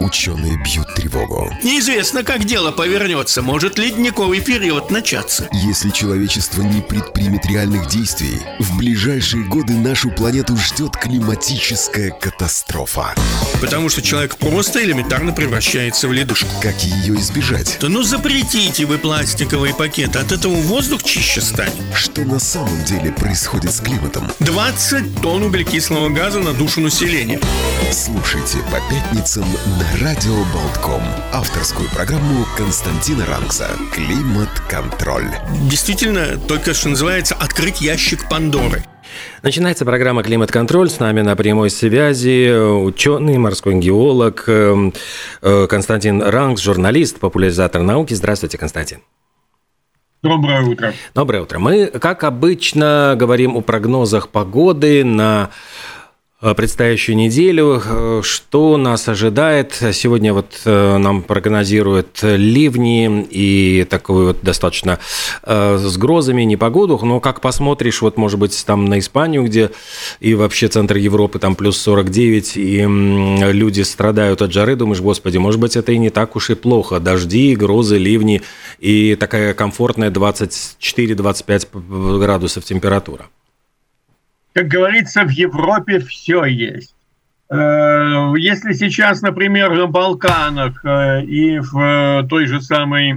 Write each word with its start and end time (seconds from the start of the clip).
Ученые 0.00 0.56
бьют 0.62 0.94
тревогу. 0.94 1.50
Неизвестно, 1.62 2.22
как 2.22 2.44
дело 2.44 2.70
повернется. 2.70 3.40
Может 3.40 3.78
ледниковый 3.78 4.40
период 4.40 4.90
начаться. 4.90 5.48
Если 5.52 5.90
человечество 5.90 6.62
не 6.62 6.80
предпримет 6.80 7.46
реальных 7.46 7.88
действий, 7.88 8.40
в 8.58 8.76
ближайшие 8.76 9.44
годы 9.44 9.72
нашу 9.72 10.10
планету 10.10 10.56
ждет 10.56 10.96
климатическая 10.96 12.10
катастрофа. 12.10 13.14
Потому 13.60 13.88
что 13.88 14.02
человек 14.02 14.36
просто 14.36 14.84
элементарно 14.84 15.32
превращается 15.32 16.08
в 16.08 16.12
ледышку. 16.12 16.48
Как 16.62 16.74
ее 16.82 17.14
избежать? 17.16 17.78
Да 17.80 17.88
ну 17.88 18.02
запретите 18.02 18.84
вы 18.84 18.98
пластиковые 18.98 19.74
пакеты, 19.74 20.18
от 20.18 20.32
этого 20.32 20.54
воздух 20.54 21.02
чище 21.02 21.40
станет. 21.40 21.74
Что 21.94 22.22
на 22.22 22.38
самом 22.38 22.84
деле 22.84 23.12
происходит 23.12 23.72
с 23.72 23.80
климатом? 23.80 24.30
20 24.40 25.22
тонн 25.22 25.44
углекислого 25.44 26.10
газа 26.10 26.40
на 26.40 26.52
душу 26.52 26.80
населения. 26.80 27.40
Слушайте 27.92 28.58
по 28.70 28.80
пятницам 28.90 29.44
на 29.78 29.85
Радио 29.94 30.34
Болтком. 30.52 31.00
Авторскую 31.32 31.88
программу 31.88 32.44
Константина 32.56 33.24
Рангса 33.24 33.70
«Климат-контроль». 33.94 35.30
Действительно, 35.70 36.38
только 36.46 36.74
что 36.74 36.90
называется 36.90 37.34
«Открыть 37.34 37.80
ящик 37.80 38.28
Пандоры». 38.28 38.82
Начинается 39.42 39.86
программа 39.86 40.22
«Климат-контроль». 40.22 40.90
С 40.90 40.98
нами 40.98 41.22
на 41.22 41.34
прямой 41.34 41.70
связи 41.70 42.52
ученый, 42.52 43.38
морской 43.38 43.76
геолог 43.76 44.44
э, 44.48 44.90
э, 45.40 45.66
Константин 45.66 46.22
Рангс, 46.22 46.60
журналист, 46.60 47.18
популяризатор 47.18 47.80
науки. 47.80 48.12
Здравствуйте, 48.12 48.58
Константин. 48.58 49.00
Доброе 50.22 50.62
утро. 50.62 50.92
Доброе 51.14 51.42
утро. 51.42 51.58
Мы, 51.58 51.86
как 51.86 52.24
обычно, 52.24 53.14
говорим 53.16 53.56
о 53.56 53.60
прогнозах 53.60 54.28
погоды 54.28 55.04
на 55.04 55.50
предстоящую 56.40 57.16
неделю. 57.16 57.82
Э, 57.84 58.20
что 58.22 58.76
нас 58.76 59.08
ожидает? 59.08 59.72
Сегодня 59.92 60.32
вот 60.32 60.60
э, 60.64 60.96
нам 60.98 61.22
прогнозируют 61.22 62.22
ливни 62.22 63.26
и 63.30 63.86
такую 63.88 64.28
вот 64.28 64.38
достаточно 64.42 64.98
с 65.42 65.96
грозами 65.96 66.42
непогоду. 66.42 66.98
Но 67.02 67.20
как 67.20 67.40
посмотришь, 67.40 68.02
вот 68.02 68.16
может 68.16 68.38
быть 68.38 68.64
там 68.66 68.84
на 68.84 68.98
Испанию, 68.98 69.44
где 69.44 69.70
и 70.20 70.34
вообще 70.34 70.68
центр 70.68 70.96
Европы 70.96 71.38
там 71.38 71.54
плюс 71.54 71.78
49, 71.78 72.56
и 72.56 72.82
люди 73.52 73.82
страдают 73.82 74.42
от 74.42 74.52
жары, 74.52 74.76
думаешь, 74.76 75.00
господи, 75.00 75.38
может 75.38 75.60
быть 75.60 75.76
это 75.76 75.92
и 75.92 75.98
не 75.98 76.10
так 76.10 76.36
уж 76.36 76.50
и 76.50 76.54
плохо. 76.54 77.00
Дожди, 77.00 77.54
грозы, 77.54 77.98
ливни 77.98 78.42
и 78.78 79.16
такая 79.16 79.54
комфортная 79.54 80.10
24-25 80.10 82.18
градусов 82.18 82.64
температура 82.64 83.26
как 84.56 84.68
говорится, 84.68 85.22
в 85.22 85.28
Европе 85.28 85.98
все 85.98 86.46
есть. 86.46 86.94
Э, 87.50 88.32
если 88.38 88.72
сейчас, 88.72 89.20
например, 89.20 89.74
на 89.74 89.86
Балканах 89.86 90.82
э, 90.82 91.24
и 91.24 91.58
в 91.58 91.78
э, 91.78 92.26
той 92.26 92.46
же 92.46 92.62
самой 92.62 93.12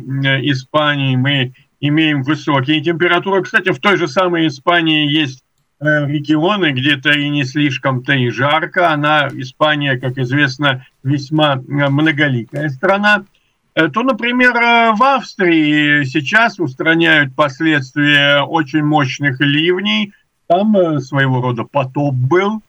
Испании 0.52 1.16
мы 1.16 1.54
имеем 1.80 2.24
высокие 2.24 2.82
температуры, 2.82 3.42
кстати, 3.42 3.72
в 3.72 3.80
той 3.80 3.96
же 3.96 4.10
самой 4.10 4.48
Испании 4.48 5.10
есть 5.10 5.42
регионы, 5.80 6.74
где-то 6.74 7.14
и 7.14 7.30
не 7.30 7.46
слишком-то 7.46 8.12
и 8.12 8.28
жарко. 8.32 8.92
Она, 8.92 9.30
Испания, 9.32 9.98
как 9.98 10.18
известно, 10.18 10.86
весьма 11.04 11.56
многоликая 11.56 12.68
страна. 12.68 13.24
То, 13.74 14.04
например, 14.04 14.52
в 14.98 15.02
Австрии 15.02 16.04
сейчас 16.04 16.60
устраняют 16.60 17.34
последствия 17.34 18.42
очень 18.42 18.84
мощных 18.84 19.40
ливней– 19.40 20.12
там 20.50 20.76
э, 20.76 21.00
своего 21.00 21.42
рода 21.42 21.64
потоп 21.64 22.16
был. 22.16 22.62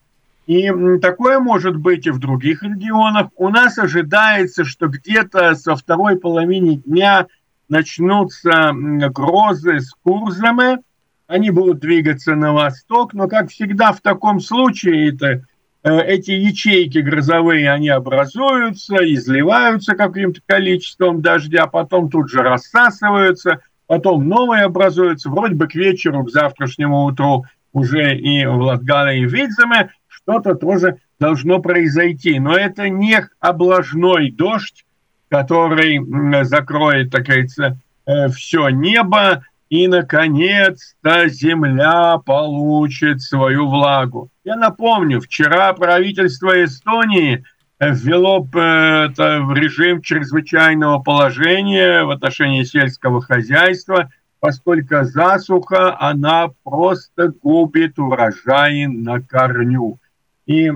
И 0.46 0.70
такое 1.00 1.38
может 1.38 1.76
быть 1.76 2.06
и 2.06 2.10
в 2.10 2.18
других 2.18 2.62
регионах. 2.62 3.28
У 3.36 3.48
нас 3.48 3.78
ожидается, 3.78 4.64
что 4.64 4.88
где-то 4.88 5.54
со 5.54 5.76
второй 5.76 6.18
половины 6.18 6.76
дня 6.76 7.26
начнутся 7.68 8.72
грозы 8.74 9.80
с 9.80 9.92
курзами. 10.02 10.78
Они 11.26 11.50
будут 11.50 11.78
двигаться 11.78 12.34
на 12.34 12.52
восток, 12.52 13.14
но, 13.14 13.28
как 13.28 13.50
всегда, 13.50 13.92
в 13.92 14.00
таком 14.00 14.40
случае 14.40 15.14
это, 15.14 15.44
э, 15.82 16.00
эти 16.02 16.32
ячейки 16.32 16.98
грозовые, 16.98 17.70
они 17.70 17.88
образуются, 17.88 18.96
изливаются 18.96 19.94
каким-то 19.94 20.40
количеством 20.44 21.22
дождя, 21.22 21.66
потом 21.66 22.10
тут 22.10 22.28
же 22.28 22.40
рассасываются, 22.40 23.60
потом 23.86 24.28
новые 24.28 24.64
образуются. 24.64 25.30
Вроде 25.30 25.54
бы 25.54 25.66
к 25.66 25.74
вечеру, 25.74 26.24
к 26.24 26.30
завтрашнему 26.30 27.04
утру 27.04 27.46
уже 27.72 28.16
и 28.16 28.44
в 28.46 28.56
Латгале, 28.56 29.20
и 29.20 29.26
в 29.26 29.32
Видземе, 29.32 29.90
что-то 30.08 30.54
тоже 30.54 30.98
должно 31.18 31.60
произойти. 31.60 32.38
Но 32.38 32.56
это 32.56 32.88
не 32.88 33.20
облажной 33.40 34.30
дождь, 34.30 34.84
который 35.28 36.00
закроет, 36.44 37.10
так 37.10 37.24
говорится, 37.24 37.78
э, 38.06 38.28
все 38.28 38.68
небо, 38.68 39.44
и, 39.68 39.86
наконец-то, 39.86 41.28
земля 41.28 42.18
получит 42.18 43.22
свою 43.22 43.68
влагу. 43.68 44.30
Я 44.44 44.56
напомню, 44.56 45.20
вчера 45.20 45.72
правительство 45.74 46.64
Эстонии 46.64 47.44
ввело 47.78 48.48
э, 48.52 49.08
это 49.10 49.40
в 49.42 49.54
режим 49.54 50.02
чрезвычайного 50.02 50.98
положения 50.98 52.02
в 52.02 52.10
отношении 52.10 52.64
сельского 52.64 53.20
хозяйства– 53.20 54.10
поскольку 54.40 55.04
засуха, 55.04 55.96
она 56.00 56.48
просто 56.64 57.32
губит 57.42 57.98
урожаи 57.98 58.86
на 58.86 59.20
корню. 59.20 59.98
И 60.46 60.68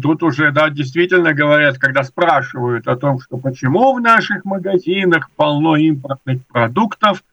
тут 0.00 0.22
уже, 0.22 0.52
да, 0.52 0.70
действительно 0.70 1.32
говорят, 1.32 1.78
когда 1.78 2.04
спрашивают 2.04 2.86
о 2.86 2.96
том, 2.96 3.18
что 3.18 3.38
почему 3.38 3.94
в 3.94 4.00
наших 4.00 4.44
магазинах 4.44 5.30
полно 5.34 5.76
импортных 5.76 6.46
продуктов, 6.46 7.24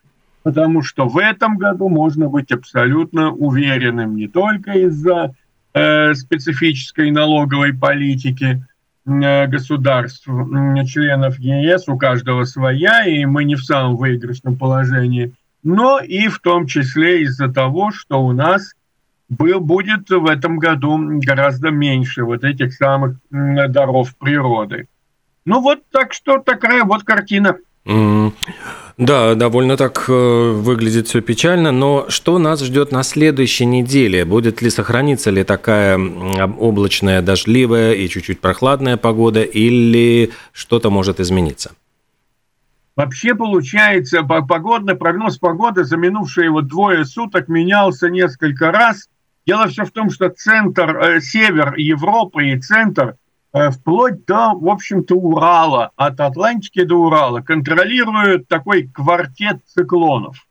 потому 0.42 0.82
что 0.82 1.08
в 1.08 1.18
этом 1.18 1.58
году 1.58 1.90
можно 1.90 2.30
быть 2.30 2.52
абсолютно 2.52 3.32
уверенным 3.32 4.16
не 4.16 4.28
только 4.28 4.72
из-за 4.72 5.36
э, 5.74 6.14
специфической 6.16 7.12
налоговой 7.12 7.74
политики 7.74 8.66
э, 9.06 9.48
государств, 9.48 10.26
членов 10.26 11.38
ЕС, 11.38 11.88
у 11.90 11.98
каждого 11.98 12.46
своя, 12.46 13.06
и 13.06 13.26
мы 13.26 13.44
не 13.44 13.56
в 13.56 13.64
самом 13.64 13.98
выигрышном 13.98 14.58
положении– 14.58 15.34
но 15.64 16.00
и 16.00 16.28
в 16.28 16.40
том 16.40 16.68
числе 16.68 17.24
из-за 17.24 17.48
того, 17.48 17.92
что 17.92 18.24
у 18.24 18.32
нас 18.34 18.74
был, 19.30 19.60
будет 19.60 20.10
в 20.10 20.26
этом 20.26 20.60
году 20.60 20.98
гораздо 21.20 21.70
меньше 21.70 22.24
вот 22.24 22.44
этих 22.44 22.74
самых 22.74 23.18
даров 23.32 24.16
природы. 24.18 24.88
Ну 25.46 25.62
вот 25.62 25.80
так 25.92 26.14
что 26.14 26.40
такая 26.40 26.84
вот 26.84 27.04
картина. 27.04 27.58
Mm. 27.86 28.32
Да, 28.98 29.34
довольно 29.34 29.76
так 29.76 30.06
э, 30.08 30.52
выглядит 30.52 31.08
все 31.08 31.22
печально, 31.22 31.72
но 31.72 32.06
что 32.10 32.38
нас 32.38 32.62
ждет 32.62 32.92
на 32.92 33.02
следующей 33.04 33.66
неделе? 33.66 34.24
Будет 34.24 34.62
ли 34.62 34.70
сохраниться 34.70 35.32
ли 35.32 35.44
такая 35.44 35.98
облачная, 35.98 37.22
дождливая 37.22 37.94
и 37.94 38.08
чуть-чуть 38.08 38.40
прохладная 38.40 38.98
погода, 38.98 39.42
или 39.42 40.32
что-то 40.54 40.92
может 40.92 41.20
измениться? 41.20 41.72
Вообще 42.96 43.34
получается, 43.34 44.22
погодный 44.22 44.96
прогноз 44.96 45.38
погоды 45.40 45.84
за 45.84 45.98
минувшие 45.98 46.52
вот 46.52 46.68
двое 46.68 47.06
суток 47.06 47.48
менялся 47.48 48.10
несколько 48.10 48.72
раз. 48.72 49.10
Дело 49.48 49.68
все 49.68 49.84
в 49.84 49.92
том, 49.92 50.12
что 50.12 50.30
центр, 50.30 50.96
э, 50.98 51.20
север 51.20 51.74
Европы 51.76 52.50
и 52.50 52.60
центр 52.60 53.16
э, 53.52 53.72
вплоть 53.72 54.26
до, 54.26 54.54
в 54.54 54.70
общем-то, 54.70 55.16
Урала, 55.16 55.92
от 55.96 56.20
Атлантики 56.20 56.84
до 56.84 56.96
Урала, 56.96 57.42
контролируют 57.42 58.48
такой 58.48 58.88
квартет 58.88 59.62
циклонов. 59.66 60.48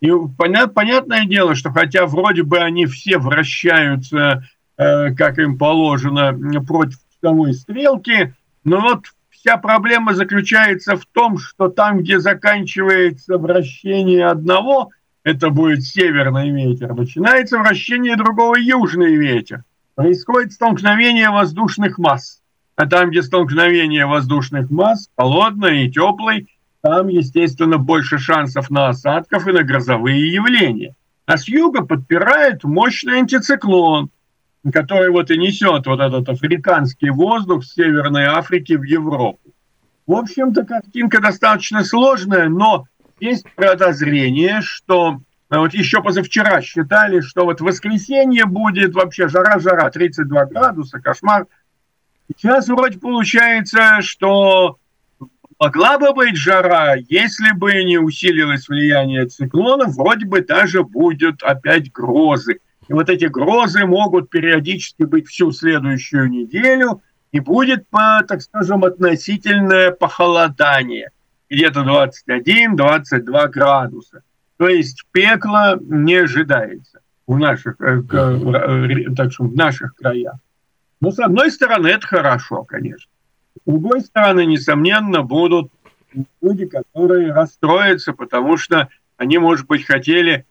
И 0.00 0.10
понят, 0.38 0.72
понятное 0.72 1.26
дело, 1.26 1.56
что 1.56 1.72
хотя 1.72 2.06
вроде 2.06 2.44
бы 2.44 2.58
они 2.58 2.86
все 2.86 3.18
вращаются, 3.18 4.44
э, 4.78 5.14
как 5.14 5.38
им 5.38 5.58
положено, 5.58 6.32
против 6.66 6.98
часовой 7.12 7.54
стрелки, 7.54 8.34
но 8.62 8.80
вот 8.80 9.06
вся 9.46 9.58
проблема 9.58 10.12
заключается 10.12 10.96
в 10.96 11.06
том, 11.06 11.38
что 11.38 11.68
там, 11.68 12.00
где 12.00 12.18
заканчивается 12.18 13.38
вращение 13.38 14.26
одного, 14.26 14.90
это 15.22 15.50
будет 15.50 15.84
северный 15.84 16.50
ветер, 16.50 16.92
начинается 16.94 17.58
вращение 17.58 18.16
другого 18.16 18.56
южный 18.56 19.14
ветер. 19.14 19.62
Происходит 19.94 20.52
столкновение 20.52 21.30
воздушных 21.30 21.96
масс. 21.96 22.42
А 22.74 22.86
там, 22.86 23.10
где 23.10 23.22
столкновение 23.22 24.06
воздушных 24.06 24.68
масс, 24.68 25.08
холодный 25.16 25.86
и 25.86 25.92
теплый, 25.92 26.48
там, 26.80 27.06
естественно, 27.06 27.78
больше 27.78 28.18
шансов 28.18 28.68
на 28.68 28.88
осадков 28.88 29.46
и 29.46 29.52
на 29.52 29.62
грозовые 29.62 30.32
явления. 30.32 30.96
А 31.24 31.36
с 31.36 31.46
юга 31.46 31.84
подпирает 31.84 32.64
мощный 32.64 33.18
антициклон, 33.18 34.10
который 34.72 35.10
вот 35.10 35.30
и 35.30 35.38
несет 35.38 35.86
вот 35.86 36.00
этот 36.00 36.28
африканский 36.28 37.10
воздух 37.10 37.64
с 37.64 37.74
Северной 37.74 38.24
Африки 38.24 38.74
в 38.74 38.82
Европу. 38.82 39.40
В 40.06 40.12
общем-то, 40.12 40.64
картинка 40.64 41.20
достаточно 41.20 41.84
сложная, 41.84 42.48
но 42.48 42.86
есть 43.18 43.46
подозрение, 43.56 44.60
что 44.60 45.20
э, 45.50 45.58
вот 45.58 45.74
еще 45.74 46.02
позавчера 46.02 46.60
считали, 46.60 47.20
что 47.20 47.44
вот 47.44 47.60
воскресенье 47.60 48.44
будет 48.44 48.94
вообще 48.94 49.28
жара-жара, 49.28 49.90
32 49.90 50.46
градуса, 50.46 51.00
кошмар. 51.00 51.46
Сейчас 52.36 52.68
вроде 52.68 52.98
получается, 52.98 54.00
что 54.00 54.78
могла 55.58 55.98
бы 55.98 56.12
быть 56.12 56.36
жара, 56.36 56.94
если 57.08 57.52
бы 57.52 57.72
не 57.84 57.98
усилилось 57.98 58.68
влияние 58.68 59.26
циклона, 59.26 59.86
вроде 59.86 60.26
бы 60.26 60.40
даже 60.40 60.82
будет 60.82 61.42
опять 61.42 61.90
грозы. 61.92 62.60
И 62.88 62.92
вот 62.92 63.08
эти 63.08 63.24
грозы 63.24 63.84
могут 63.84 64.30
периодически 64.30 65.02
быть 65.02 65.26
всю 65.26 65.50
следующую 65.52 66.28
неделю, 66.30 67.02
и 67.32 67.40
будет, 67.40 67.84
так 67.90 68.40
скажем, 68.40 68.84
относительное 68.84 69.90
похолодание, 69.90 71.10
где-то 71.50 71.80
21-22 71.80 73.48
градуса. 73.48 74.22
То 74.56 74.68
есть 74.68 75.04
пекло 75.12 75.76
не 75.80 76.14
ожидается 76.14 77.00
в 77.26 77.38
наших, 77.38 77.80
э, 77.80 78.02
э, 78.10 79.14
так 79.14 79.32
что 79.32 79.44
в 79.44 79.54
наших 79.54 79.94
краях. 79.96 80.36
Но 81.00 81.10
с 81.10 81.18
одной 81.18 81.50
стороны 81.50 81.88
это 81.88 82.06
хорошо, 82.06 82.64
конечно. 82.64 83.10
С 83.56 83.60
другой 83.66 84.00
стороны, 84.00 84.46
несомненно, 84.46 85.22
будут 85.22 85.70
люди, 86.40 86.66
которые 86.66 87.32
расстроятся, 87.32 88.12
потому 88.12 88.56
что 88.56 88.88
они, 89.16 89.38
может 89.38 89.66
быть, 89.66 89.84
хотели, 89.84 90.46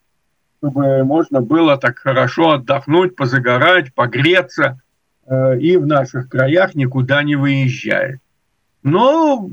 чтобы 0.57 1.03
можно 1.03 1.41
было 1.41 1.77
так 1.77 1.99
хорошо 1.99 2.51
отдохнуть, 2.51 3.15
позагорать, 3.15 3.93
погреться, 3.93 4.81
э, 5.25 5.59
и 5.59 5.77
в 5.77 5.85
наших 5.85 6.29
краях 6.29 6.75
никуда 6.75 7.23
не 7.23 7.35
выезжает. 7.35 8.19
Но 8.83 9.49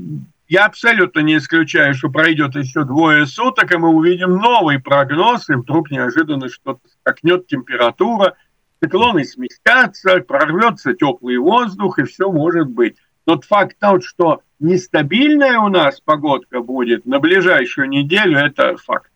я 0.47 0.65
абсолютно 0.65 1.21
не 1.21 1.37
исключаю, 1.37 1.93
что 1.95 2.09
пройдет 2.09 2.55
еще 2.55 2.83
двое 2.83 3.25
суток, 3.25 3.71
и 3.73 3.77
мы 3.77 3.89
увидим 3.89 4.37
новый 4.37 4.79
прогноз, 4.79 5.49
и 5.49 5.55
вдруг 5.55 5.89
неожиданно 5.89 6.49
что-то 6.49 6.81
скакнет 6.87 7.47
температура, 7.47 8.35
циклоны 8.79 9.23
сместятся, 9.23 10.19
прорвется 10.19 10.93
теплый 10.93 11.37
воздух, 11.37 11.99
и 11.99 12.03
все 12.03 12.31
может 12.31 12.69
быть. 12.69 12.97
Тот 13.25 13.45
факт 13.45 13.77
тот, 13.79 14.03
что 14.03 14.41
нестабильная 14.59 15.57
у 15.59 15.69
нас 15.69 16.01
погодка 16.01 16.59
будет 16.61 17.05
на 17.05 17.19
ближайшую 17.19 17.89
неделю, 17.89 18.37
это 18.37 18.75
факт. 18.77 19.09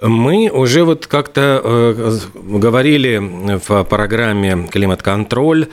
Мы 0.00 0.50
уже 0.50 0.84
вот 0.84 1.06
как-то 1.06 1.60
э, 1.62 2.18
говорили 2.34 3.18
в 3.18 3.84
программе 3.84 4.66
«Климат-контроль» 4.70 5.68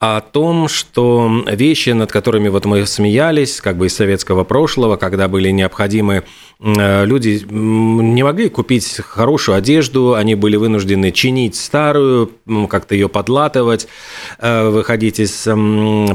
о 0.00 0.20
том, 0.20 0.68
что 0.68 1.44
вещи, 1.50 1.90
над 1.90 2.12
которыми 2.12 2.48
вот 2.48 2.64
мы 2.64 2.86
смеялись, 2.86 3.60
как 3.60 3.76
бы 3.76 3.86
из 3.86 3.96
советского 3.96 4.44
прошлого, 4.44 4.96
когда 4.96 5.26
были 5.26 5.50
необходимы 5.50 6.22
э, 6.60 7.04
люди, 7.04 7.44
не 7.50 8.22
могли 8.22 8.48
купить 8.48 9.00
хорошую 9.04 9.56
одежду, 9.56 10.14
они 10.14 10.36
были 10.36 10.54
вынуждены 10.54 11.10
чинить 11.10 11.56
старую, 11.56 12.30
как-то 12.68 12.94
ее 12.94 13.08
подлатывать, 13.08 13.88
э, 14.38 14.68
выходить 14.68 15.18
из 15.18 15.48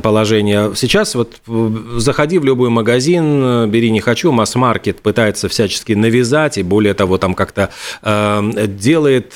положения. 0.01 0.73
Сейчас 0.75 1.13
вот 1.15 1.41
э, 1.45 1.97
заходи 1.97 2.37
в 2.37 2.45
любой 2.45 2.69
магазин, 2.69 3.69
бери 3.69 3.91
не 3.91 3.99
хочу, 3.99 4.31
масс-маркет 4.31 5.01
пытается 5.01 5.49
всячески 5.49 5.91
навязать, 5.91 6.57
и 6.57 6.63
более 6.63 6.93
того, 6.93 7.17
там 7.17 7.33
как-то 7.33 7.69
делает 8.01 9.33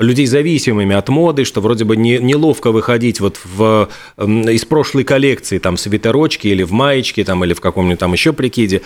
людей 0.00 0.26
зависимыми 0.26 0.96
от 0.96 1.08
моды, 1.08 1.44
что 1.44 1.60
вроде 1.60 1.84
бы 1.84 1.96
не, 1.96 2.18
неловко 2.18 2.72
выходить 2.72 3.20
вот 3.20 3.38
в, 3.44 3.88
из 4.18 4.64
прошлой 4.64 5.04
коллекции, 5.04 5.58
там, 5.58 5.76
свитерочки 5.76 6.48
или 6.48 6.62
в 6.62 6.72
маечке, 6.72 7.22
там, 7.24 7.44
или 7.44 7.52
в 7.52 7.60
каком-нибудь 7.60 7.98
там 7.98 8.12
еще 8.12 8.32
прикиде. 8.32 8.82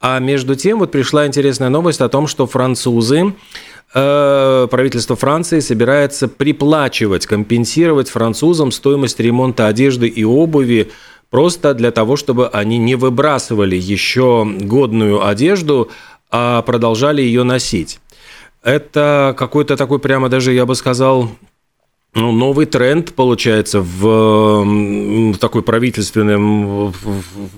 А 0.00 0.18
между 0.20 0.54
тем 0.54 0.78
вот 0.78 0.92
пришла 0.92 1.26
интересная 1.26 1.68
новость 1.68 2.00
о 2.00 2.08
том, 2.08 2.26
что 2.26 2.46
французы 2.46 3.34
э, 3.92 4.68
правительство 4.70 5.16
Франции 5.16 5.60
собирается 5.60 6.28
приплачивать, 6.28 7.26
компенсировать 7.26 8.08
французам 8.08 8.70
стоимость 8.70 9.18
ремонта 9.20 9.66
одежды 9.66 10.06
и 10.06 10.24
обуви 10.24 10.92
просто 11.30 11.74
для 11.74 11.90
того, 11.90 12.16
чтобы 12.16 12.48
они 12.48 12.78
не 12.78 12.94
выбрасывали 12.94 13.74
еще 13.74 14.46
годную 14.60 15.26
одежду, 15.26 15.90
а 16.30 16.62
продолжали 16.62 17.20
ее 17.20 17.42
носить. 17.42 18.01
Это 18.62 19.34
какой-то 19.36 19.76
такой 19.76 19.98
прямо 19.98 20.28
даже, 20.28 20.52
я 20.52 20.66
бы 20.66 20.74
сказал, 20.74 21.30
ну, 22.14 22.30
новый 22.30 22.66
тренд 22.66 23.12
получается 23.14 23.80
в, 23.80 24.64
в 25.32 25.38
такой 25.38 25.62
правительственной 25.62 26.92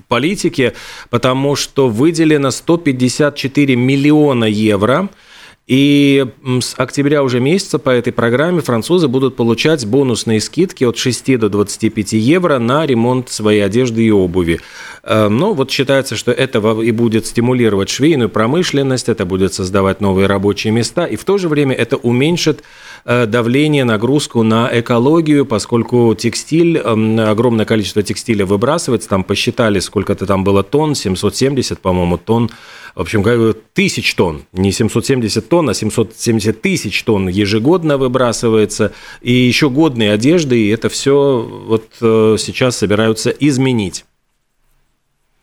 политике, 0.08 0.74
потому 1.10 1.56
что 1.56 1.88
выделено 1.88 2.50
154 2.50 3.76
миллиона 3.76 4.44
евро– 4.44 5.08
и 5.66 6.26
с 6.61 6.75
октября 6.76 7.22
уже 7.22 7.40
месяца 7.40 7.78
по 7.78 7.88
этой 7.88 8.12
программе 8.12 8.61
французы 8.61 9.08
будут 9.08 9.34
получать 9.34 9.87
бонусные 9.87 10.40
скидки 10.43 10.84
от 10.84 10.99
6 10.99 11.38
до 11.38 11.49
25 11.49 12.12
евро 12.12 12.58
на 12.58 12.84
ремонт 12.84 13.31
своей 13.31 13.64
одежды 13.64 14.05
и 14.05 14.11
обуви. 14.11 14.61
Э, 15.02 15.28
но 15.28 15.55
вот 15.55 15.70
считается, 15.70 16.16
что 16.16 16.32
это 16.32 16.58
и 16.82 16.90
будет 16.90 17.26
стимулировать 17.26 17.88
швейную 17.88 18.28
промышленность, 18.28 19.08
это 19.08 19.25
будет 19.25 19.55
создавать 19.55 20.02
новые 20.02 20.26
рабочие 20.26 20.70
места, 20.70 21.06
и 21.06 21.16
в 21.16 21.25
то 21.25 21.38
же 21.38 21.49
время 21.49 21.75
это 21.75 21.96
уменьшит 21.96 22.62
давление, 23.04 23.84
нагрузку 23.84 24.42
на 24.42 24.70
экологию, 24.72 25.44
поскольку 25.46 26.14
текстиль, 26.14 26.78
огромное 26.78 27.66
количество 27.66 28.02
текстиля 28.02 28.46
выбрасывается, 28.46 29.08
там 29.08 29.24
посчитали, 29.24 29.78
сколько-то 29.78 30.26
там 30.26 30.44
было 30.44 30.62
тонн, 30.62 30.94
770, 30.94 31.80
по-моему, 31.80 32.18
тонн. 32.18 32.50
В 32.94 33.00
общем, 33.00 33.24
тысяч 33.72 34.14
тонн, 34.14 34.44
не 34.52 34.70
770 34.70 35.48
тонн, 35.48 35.70
а 35.70 35.74
770 35.74 36.62
тысяч 36.62 37.02
тонн 37.02 37.28
ежегодно 37.28 37.98
выбрасывается, 37.98 38.92
и 39.20 39.32
еще 39.32 39.68
годные 39.68 40.12
одежды, 40.12 40.60
и 40.60 40.68
это 40.68 40.88
все 40.88 41.42
вот 41.66 41.88
э, 42.00 42.36
сейчас 42.38 42.76
собираются 42.76 43.30
изменить. 43.30 44.04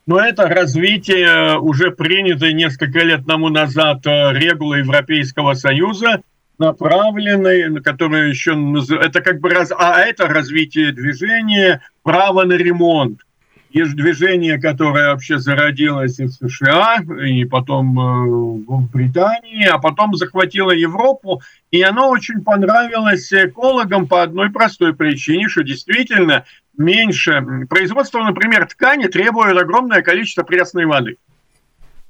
Но 0.08 0.20
это 0.20 0.48
развитие 0.48 1.60
уже 1.60 1.92
принятой 1.92 2.54
несколько 2.54 3.00
лет 3.00 3.26
тому 3.28 3.50
назад 3.50 4.06
э, 4.06 4.34
регулы 4.34 4.80
Европейского 4.80 5.54
Союза, 5.54 6.22
направленной, 6.62 7.82
которые 7.82 8.30
еще 8.30 8.54
это 9.02 9.22
как 9.22 9.40
бы 9.40 9.50
раз, 9.50 9.72
а 9.78 10.00
это 10.00 10.28
развитие 10.28 10.92
движения 10.94 11.82
право 12.04 12.44
на 12.44 12.54
ремонт 12.54 13.20
есть 13.74 13.96
движение, 13.96 14.60
которое 14.60 15.12
вообще 15.12 15.40
зародилось 15.40 16.20
в 16.20 16.30
США, 16.30 16.98
и 17.26 17.46
потом 17.46 17.98
э, 18.00 18.26
в 18.68 18.92
Британии, 18.92 19.66
а 19.66 19.78
потом 19.78 20.16
захватило 20.16 20.72
Европу, 20.72 21.42
и 21.72 21.82
оно 21.82 22.10
очень 22.10 22.44
понравилось 22.44 23.32
экологам 23.32 24.08
по 24.08 24.24
одной 24.24 24.52
простой 24.52 24.94
причине, 24.94 25.48
что 25.48 25.64
действительно 25.64 26.46
меньше... 26.78 27.42
Производство, 27.70 28.24
например, 28.24 28.68
ткани 28.68 29.08
требует 29.08 29.58
огромное 29.58 30.02
количество 30.02 30.44
пресной 30.44 30.86
воды. 30.86 31.18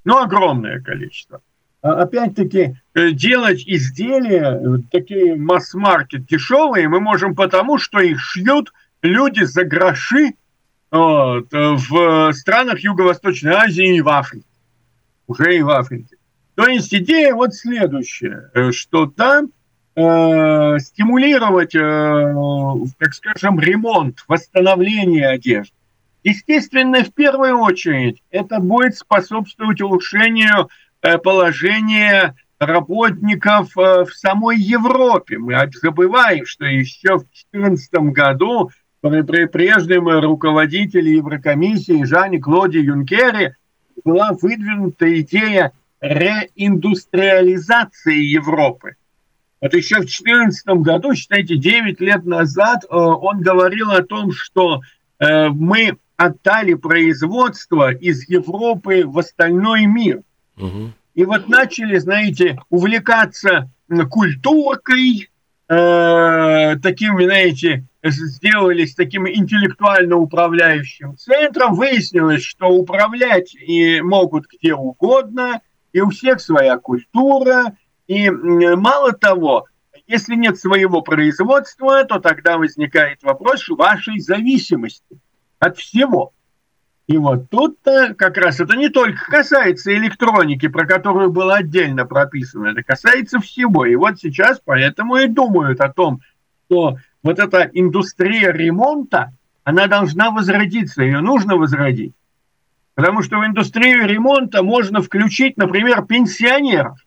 Ну, 0.04 0.18
огромное 0.18 0.82
количество. 0.82 1.42
А 1.82 2.04
опять-таки, 2.04 2.76
э, 2.94 3.12
делать 3.12 3.64
изделия, 3.66 4.60
э, 4.60 4.78
такие 4.92 5.36
масс-маркет 5.36 6.26
дешевые, 6.26 6.88
мы 6.88 7.00
можем 7.00 7.36
потому, 7.36 7.78
что 7.78 8.00
их 8.00 8.20
шьют 8.20 8.72
люди 9.02 9.44
за 9.44 9.64
гроши, 9.64 10.34
вот, 10.92 11.48
в 11.52 12.34
странах 12.34 12.82
Юго-Восточной 12.82 13.54
Азии 13.54 13.96
и 13.96 14.02
в 14.02 14.10
Африке. 14.10 14.46
Уже 15.26 15.56
и 15.56 15.62
в 15.62 15.70
Африке. 15.70 16.18
То 16.56 16.68
есть 16.68 16.94
идея 16.94 17.34
вот 17.34 17.54
следующая, 17.54 18.52
что 18.72 19.06
там 19.06 19.52
э, 19.96 20.80
стимулировать, 20.80 21.76
э, 21.76 22.34
так 22.98 23.14
скажем, 23.14 23.60
ремонт, 23.60 24.24
восстановление 24.28 25.30
одежды. 25.30 25.74
Естественно, 26.24 27.04
в 27.04 27.14
первую 27.14 27.58
очередь 27.58 28.22
это 28.30 28.60
будет 28.60 28.96
способствовать 28.96 29.82
улучшению 29.82 30.70
э, 31.02 31.18
положения 31.18 32.36
работников 32.60 33.78
э, 33.78 34.06
в 34.06 34.14
самой 34.14 34.58
Европе. 34.58 35.38
Мы 35.38 35.56
забываем, 35.82 36.46
что 36.46 36.64
еще 36.66 37.18
в 37.18 37.26
2014 37.52 37.94
году 38.14 38.72
при, 39.02 39.46
прежнем 39.46 40.08
руководителе 40.08 41.16
Еврокомиссии 41.16 42.04
Жане 42.04 42.40
Клоде 42.40 42.80
Юнкере 42.82 43.56
была 44.04 44.32
выдвинута 44.40 45.20
идея 45.22 45.72
реиндустриализации 46.02 48.24
Европы. 48.24 48.96
Вот 49.60 49.74
еще 49.74 49.96
в 49.96 50.06
2014 50.06 50.68
году, 50.68 51.16
считайте, 51.16 51.58
9 51.58 52.00
лет 52.00 52.26
назад, 52.26 52.84
э, 52.84 52.88
он 52.90 53.42
говорил 53.42 53.90
о 53.92 54.04
том, 54.04 54.32
что 54.32 54.82
мы 55.24 55.98
отдали 56.18 56.74
производство 56.74 57.94
из 57.94 58.28
Европы 58.28 59.04
в 59.06 59.20
остальной 59.20 59.86
мир. 59.86 60.24
И 61.14 61.26
вот 61.26 61.50
начали, 61.50 61.98
знаете, 61.98 62.60
увлекаться 62.70 63.70
культуркой, 64.10 65.30
э, 65.68 66.76
такими, 66.82 67.26
знаете, 67.26 67.86
сделались 68.04 68.96
таким 68.96 69.28
интеллектуально 69.28 70.16
управляющим 70.16 71.18
центром. 71.18 71.76
Выяснилось, 71.76 72.44
что 72.44 72.68
управлять 72.68 73.54
и 73.56 74.02
могут 74.02 74.46
где 74.48 74.74
угодно, 74.74 75.62
и 75.94 76.02
у 76.02 76.10
всех 76.10 76.40
своя 76.40 76.78
культура. 76.78 77.76
И 78.08 78.30
мало 78.30 79.12
того, 79.12 79.68
Если 80.08 80.36
нет 80.36 80.60
своего 80.60 81.02
производства, 81.02 82.04
то 82.04 82.20
тогда 82.20 82.58
возникает 82.58 83.24
вопрос 83.24 83.70
вашей 83.70 84.20
зависимости 84.20 85.20
от 85.60 85.78
всего. 85.78 86.34
И 87.12 87.18
вот 87.18 87.50
тут-то 87.50 88.14
как 88.18 88.38
раз 88.38 88.62
это 88.62 88.78
не 88.78 88.88
только 88.88 89.26
касается 89.26 89.94
электроники, 89.94 90.70
про 90.70 90.88
которую 90.88 91.30
было 91.30 91.56
отдельно 91.56 92.06
прописано, 92.06 92.68
это 92.68 92.84
касается 92.84 93.40
всего. 93.40 93.86
И 93.86 93.96
вот 93.96 94.20
сейчас 94.20 94.62
поэтому 94.64 95.18
и 95.18 95.28
думают 95.28 95.82
о 95.82 95.92
том, 95.92 96.22
что 96.66 96.96
вот 97.22 97.40
эта 97.40 97.70
индустрия 97.74 98.54
ремонта, 98.54 99.34
она 99.66 99.88
должна 99.88 100.32
возродиться, 100.32 101.04
ее 101.04 101.20
нужно 101.20 101.58
возродить. 101.58 102.14
Потому 102.96 103.24
что 103.24 103.40
в 103.40 103.46
индустрию 103.46 104.08
ремонта 104.08 104.64
можно 104.64 105.02
включить, 105.02 105.58
например, 105.58 106.04
пенсионеров. 106.06 106.98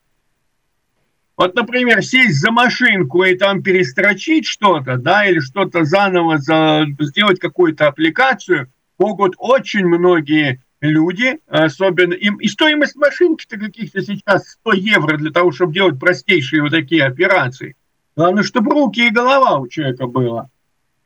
Вот, 1.38 1.54
например, 1.54 2.02
сесть 2.02 2.40
за 2.40 2.50
машинку 2.50 3.24
и 3.24 3.36
там 3.36 3.62
перестрочить 3.62 4.46
что-то, 4.46 4.98
да, 4.98 5.24
или 5.24 5.40
что-то 5.40 5.84
заново 5.84 6.36
за, 6.36 6.84
сделать 7.00 7.40
какую-то 7.40 7.88
аппликацию, 7.88 8.68
могут 9.04 9.34
очень 9.38 9.86
многие 9.86 10.62
люди, 10.80 11.38
особенно 11.48 12.14
им, 12.14 12.36
и 12.36 12.48
стоимость 12.48 12.96
машинки-то 12.96 13.58
каких-то 13.58 14.02
сейчас 14.02 14.48
100 14.60 14.72
евро 14.72 15.18
для 15.18 15.30
того, 15.30 15.52
чтобы 15.52 15.74
делать 15.74 15.98
простейшие 16.00 16.62
вот 16.62 16.70
такие 16.70 17.04
операции. 17.04 17.76
Главное, 18.16 18.42
чтобы 18.42 18.70
руки 18.70 19.06
и 19.06 19.10
голова 19.10 19.58
у 19.58 19.68
человека 19.68 20.06
было. 20.06 20.48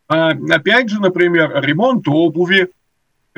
А, 0.06 0.30
опять 0.30 0.90
же, 0.90 1.00
например, 1.00 1.60
ремонт 1.62 2.06
обуви. 2.06 2.70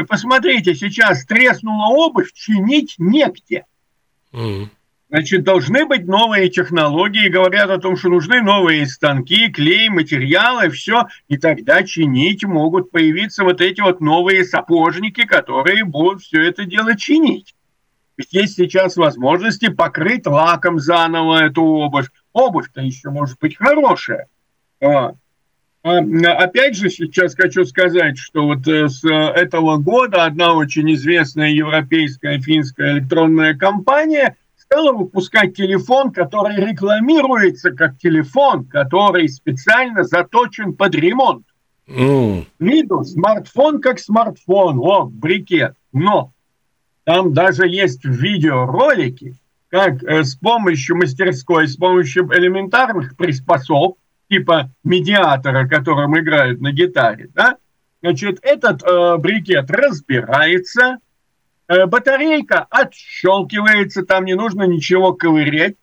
Посмотрите, 0.08 0.74
сейчас 0.74 1.24
треснула 1.24 1.86
обувь, 1.88 2.32
чинить 2.32 2.96
негде. 2.98 3.64
Mm. 4.32 4.68
Значит, 5.10 5.42
должны 5.42 5.86
быть 5.86 6.06
новые 6.06 6.48
технологии, 6.50 7.26
говорят 7.26 7.68
о 7.68 7.78
том, 7.78 7.96
что 7.96 8.08
нужны 8.08 8.42
новые 8.42 8.86
станки, 8.86 9.48
клей, 9.48 9.88
материалы, 9.88 10.70
все, 10.70 11.08
и 11.26 11.36
тогда 11.36 11.82
чинить 11.82 12.44
могут 12.44 12.92
появиться 12.92 13.42
вот 13.42 13.60
эти 13.60 13.80
вот 13.80 14.00
новые 14.00 14.44
сапожники, 14.44 15.24
которые 15.24 15.84
будут 15.84 16.22
все 16.22 16.44
это 16.44 16.64
дело 16.64 16.96
чинить. 16.96 17.56
Ведь 18.16 18.32
есть 18.32 18.54
сейчас 18.54 18.96
возможности 18.96 19.68
покрыть 19.68 20.28
лаком 20.28 20.78
заново 20.78 21.42
эту 21.42 21.64
обувь. 21.64 22.06
Обувь-то 22.32 22.80
еще 22.80 23.10
может 23.10 23.36
быть 23.40 23.56
хорошая. 23.56 24.28
А, 24.80 25.14
а, 25.82 25.98
опять 26.38 26.76
же, 26.76 26.88
сейчас 26.88 27.34
хочу 27.34 27.64
сказать, 27.64 28.16
что 28.16 28.44
вот 28.44 28.68
э, 28.68 28.88
с 28.88 29.04
этого 29.04 29.78
года 29.78 30.24
одна 30.24 30.54
очень 30.54 30.92
известная 30.92 31.50
европейская 31.50 32.38
финская 32.38 32.92
электронная 32.92 33.54
компания 33.56 34.36
стала 34.72 34.92
выпускать 34.92 35.56
телефон, 35.56 36.12
который 36.12 36.54
рекламируется 36.56 37.72
как 37.72 37.98
телефон, 37.98 38.66
который 38.66 39.28
специально 39.28 40.04
заточен 40.04 40.74
под 40.74 40.94
ремонт. 40.94 41.44
Mm. 41.88 42.46
Виду 42.60 43.02
смартфон 43.02 43.80
как 43.80 43.98
смартфон, 43.98 44.78
о, 44.78 45.06
брикет. 45.06 45.74
Но 45.92 46.32
там 47.02 47.34
даже 47.34 47.66
есть 47.66 48.04
видеоролики, 48.04 49.34
как 49.70 50.04
э, 50.04 50.22
с 50.22 50.36
помощью 50.36 50.96
мастерской, 50.96 51.66
с 51.66 51.74
помощью 51.74 52.30
элементарных 52.32 53.16
приспособ, 53.16 53.96
типа 54.28 54.70
медиатора, 54.84 55.66
которым 55.66 56.16
играют 56.16 56.60
на 56.60 56.70
гитаре, 56.70 57.28
да, 57.34 57.56
значит, 58.02 58.38
этот 58.42 58.84
э, 58.84 59.16
брикет 59.16 59.68
разбирается, 59.68 60.98
батарейка 61.86 62.66
отщелкивается, 62.70 64.04
там 64.04 64.24
не 64.24 64.34
нужно 64.34 64.64
ничего 64.64 65.12
ковырять, 65.12 65.76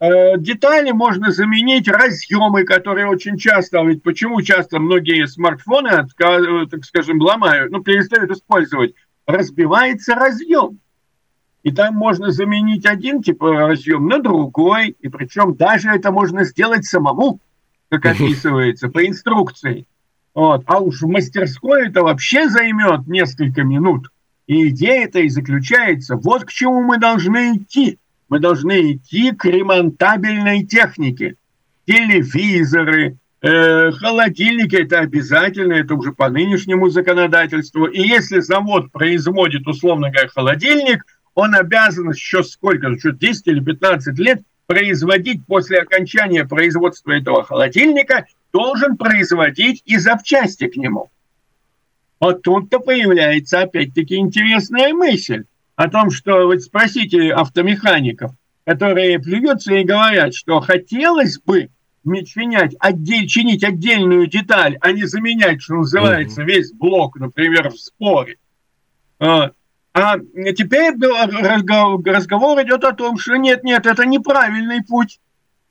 э, 0.00 0.38
детали 0.38 0.90
можно 0.92 1.32
заменить 1.32 1.88
разъемы, 1.88 2.64
которые 2.64 3.06
очень 3.06 3.36
часто, 3.36 3.82
ведь 3.82 4.02
почему 4.02 4.40
часто 4.42 4.78
многие 4.78 5.26
смартфоны, 5.26 5.88
э, 5.88 6.66
так 6.70 6.84
скажем, 6.84 7.20
ломают, 7.20 7.72
ну, 7.72 7.82
перестают 7.82 8.30
использовать, 8.30 8.94
разбивается 9.26 10.14
разъем. 10.14 10.78
И 11.62 11.72
там 11.72 11.94
можно 11.94 12.30
заменить 12.30 12.84
один 12.84 13.22
тип 13.22 13.42
разъем 13.42 14.06
на 14.06 14.20
другой, 14.20 14.96
и 15.00 15.08
причем 15.08 15.54
даже 15.54 15.88
это 15.88 16.12
можно 16.12 16.44
сделать 16.44 16.84
самому 16.84 17.40
как 17.98 18.06
описывается, 18.14 18.88
по 18.88 19.06
инструкции. 19.06 19.86
Вот. 20.34 20.62
А 20.66 20.80
уж 20.80 21.02
в 21.02 21.06
мастерской 21.06 21.88
это 21.88 22.02
вообще 22.02 22.48
займет 22.48 23.06
несколько 23.06 23.62
минут. 23.62 24.08
И 24.46 24.68
идея 24.68 25.06
это 25.06 25.20
и 25.20 25.28
заключается. 25.28 26.16
Вот 26.16 26.44
к 26.44 26.50
чему 26.50 26.82
мы 26.82 26.98
должны 26.98 27.56
идти. 27.56 27.98
Мы 28.28 28.40
должны 28.40 28.92
идти 28.92 29.32
к 29.32 29.44
ремонтабельной 29.44 30.64
технике. 30.64 31.36
Телевизоры, 31.86 33.16
э, 33.42 33.90
холодильники 33.92 34.76
это 34.76 35.00
обязательно, 35.00 35.74
это 35.74 35.94
уже 35.94 36.12
по 36.12 36.28
нынешнему 36.28 36.88
законодательству. 36.88 37.86
И 37.86 38.00
если 38.00 38.40
завод 38.40 38.90
производит, 38.90 39.66
условно 39.66 40.10
говоря, 40.10 40.28
холодильник, 40.28 41.04
он 41.34 41.54
обязан 41.54 42.10
еще 42.10 42.42
сколько, 42.42 42.88
еще 42.88 43.12
10 43.12 43.46
или 43.48 43.60
15 43.60 44.18
лет 44.18 44.42
производить 44.66 45.44
после 45.46 45.78
окончания 45.78 46.44
производства 46.44 47.12
этого 47.12 47.44
холодильника, 47.44 48.26
должен 48.52 48.96
производить 48.96 49.82
и 49.84 49.98
запчасти 49.98 50.68
к 50.68 50.76
нему. 50.76 51.10
Вот 52.24 52.40
тут-то 52.40 52.80
появляется 52.80 53.60
опять-таки 53.60 54.16
интересная 54.16 54.94
мысль 54.94 55.44
о 55.76 55.90
том, 55.90 56.10
что 56.10 56.46
вот 56.46 56.62
спросите 56.62 57.34
автомехаников, 57.34 58.30
которые 58.64 59.18
плюются 59.18 59.74
и 59.74 59.84
говорят, 59.84 60.34
что 60.34 60.60
хотелось 60.60 61.38
бы 61.38 61.68
чинять, 62.24 62.76
отдель, 62.78 63.26
чинить 63.26 63.62
отдельную 63.62 64.26
деталь, 64.26 64.78
а 64.80 64.92
не 64.92 65.04
заменять, 65.04 65.60
что 65.60 65.74
называется, 65.74 66.44
весь 66.44 66.72
блок, 66.72 67.16
например, 67.16 67.68
в 67.68 67.76
споре. 67.76 68.38
А 69.18 69.50
теперь 69.92 70.94
разговор 70.98 72.62
идет 72.62 72.84
о 72.84 72.92
том, 72.92 73.18
что 73.18 73.36
нет, 73.36 73.64
нет, 73.64 73.84
это 73.84 74.06
неправильный 74.06 74.82
путь. 74.82 75.20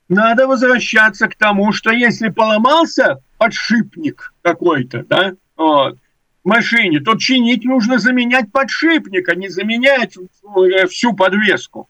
Надо 0.08 0.46
возвращаться 0.46 1.26
к 1.26 1.34
тому, 1.34 1.72
что 1.72 1.90
если 1.90 2.28
поломался 2.28 3.18
подшипник 3.38 4.32
какой-то, 4.42 5.02
да, 5.02 5.32
вот, 5.56 5.98
машине, 6.44 7.00
то 7.00 7.16
чинить 7.16 7.64
нужно 7.64 7.98
заменять 7.98 8.52
подшипник, 8.52 9.28
а 9.28 9.34
не 9.34 9.48
заменять 9.48 10.16
э, 10.16 10.86
всю 10.86 11.14
подвеску. 11.14 11.88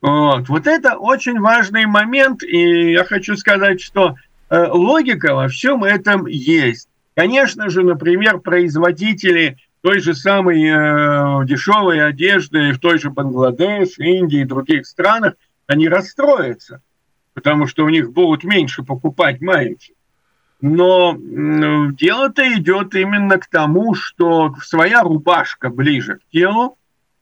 Вот. 0.00 0.48
вот 0.48 0.66
это 0.66 0.96
очень 0.96 1.38
важный 1.40 1.86
момент, 1.86 2.42
и 2.42 2.92
я 2.92 3.04
хочу 3.04 3.36
сказать, 3.36 3.80
что 3.80 4.14
э, 4.48 4.66
логика 4.70 5.34
во 5.34 5.48
всем 5.48 5.84
этом 5.84 6.26
есть. 6.26 6.88
Конечно 7.14 7.68
же, 7.68 7.82
например, 7.82 8.38
производители 8.38 9.58
той 9.82 10.00
же 10.00 10.14
самой 10.14 10.62
э, 10.62 11.46
дешевой 11.46 12.06
одежды 12.06 12.72
в 12.72 12.78
той 12.78 12.98
же 12.98 13.10
Бангладеш, 13.10 13.98
Индии 13.98 14.40
и 14.40 14.44
других 14.44 14.86
странах, 14.86 15.34
они 15.66 15.88
расстроятся, 15.88 16.82
потому 17.34 17.66
что 17.66 17.84
у 17.84 17.88
них 17.88 18.12
будут 18.12 18.44
меньше 18.44 18.82
покупать 18.82 19.40
маечек. 19.40 19.96
Но 20.60 21.16
дело-то 21.18 22.52
идет 22.54 22.94
именно 22.94 23.38
к 23.38 23.46
тому, 23.46 23.94
что 23.94 24.54
своя 24.62 25.02
рубашка 25.02 25.70
ближе 25.70 26.16
к 26.16 26.20
телу, 26.30 26.76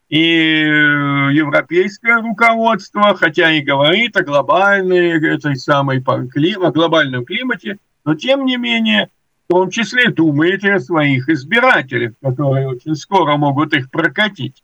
и 0.09 0.63
э, 0.63 1.33
европейское 1.33 2.19
руководство, 2.19 3.15
хотя 3.15 3.51
и 3.51 3.61
говорит 3.61 4.17
о 4.17 4.23
глобальной 4.23 5.23
этой 5.33 5.55
самой 5.55 6.03
о 6.03 6.71
глобальном 6.71 7.25
климате, 7.25 7.77
но 8.03 8.15
тем 8.15 8.45
не 8.45 8.57
менее 8.57 9.09
в 9.47 9.53
том 9.53 9.69
числе 9.69 10.09
думаете 10.09 10.73
о 10.73 10.79
своих 10.79 11.29
избирателях, 11.29 12.13
которые 12.21 12.67
очень 12.67 12.95
скоро 12.95 13.37
могут 13.37 13.73
их 13.73 13.91
прокатить. 13.91 14.63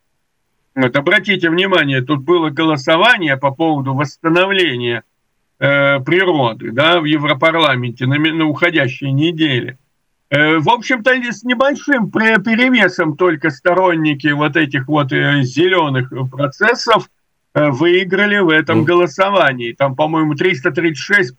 Вот 0.74 0.96
обратите 0.96 1.50
внимание, 1.50 2.02
тут 2.02 2.24
было 2.24 2.50
голосование 2.50 3.38
по 3.38 3.52
поводу 3.52 3.94
восстановления 3.94 5.04
э, 5.60 6.00
природы 6.02 6.72
да, 6.72 7.00
в 7.00 7.06
Европарламенте 7.06 8.06
на, 8.06 8.18
на 8.18 8.46
уходящей 8.46 9.12
неделе. 9.12 9.78
Э, 10.30 10.58
в 10.58 10.70
общем-то, 10.70 11.12
с 11.12 11.44
небольшим 11.44 12.10
перевесом 12.12 13.16
только 13.16 13.50
сторонники 13.50 14.28
вот 14.28 14.56
этих 14.58 14.88
вот 14.88 15.12
э, 15.12 15.44
зеленых 15.44 16.12
процессов 16.32 17.10
э, 17.54 17.70
выиграли 17.70 18.40
в 18.40 18.50
этом 18.50 18.84
голосовании. 18.84 19.74
Там, 19.74 19.96
по-моему, 19.96 20.36
336 20.36 21.36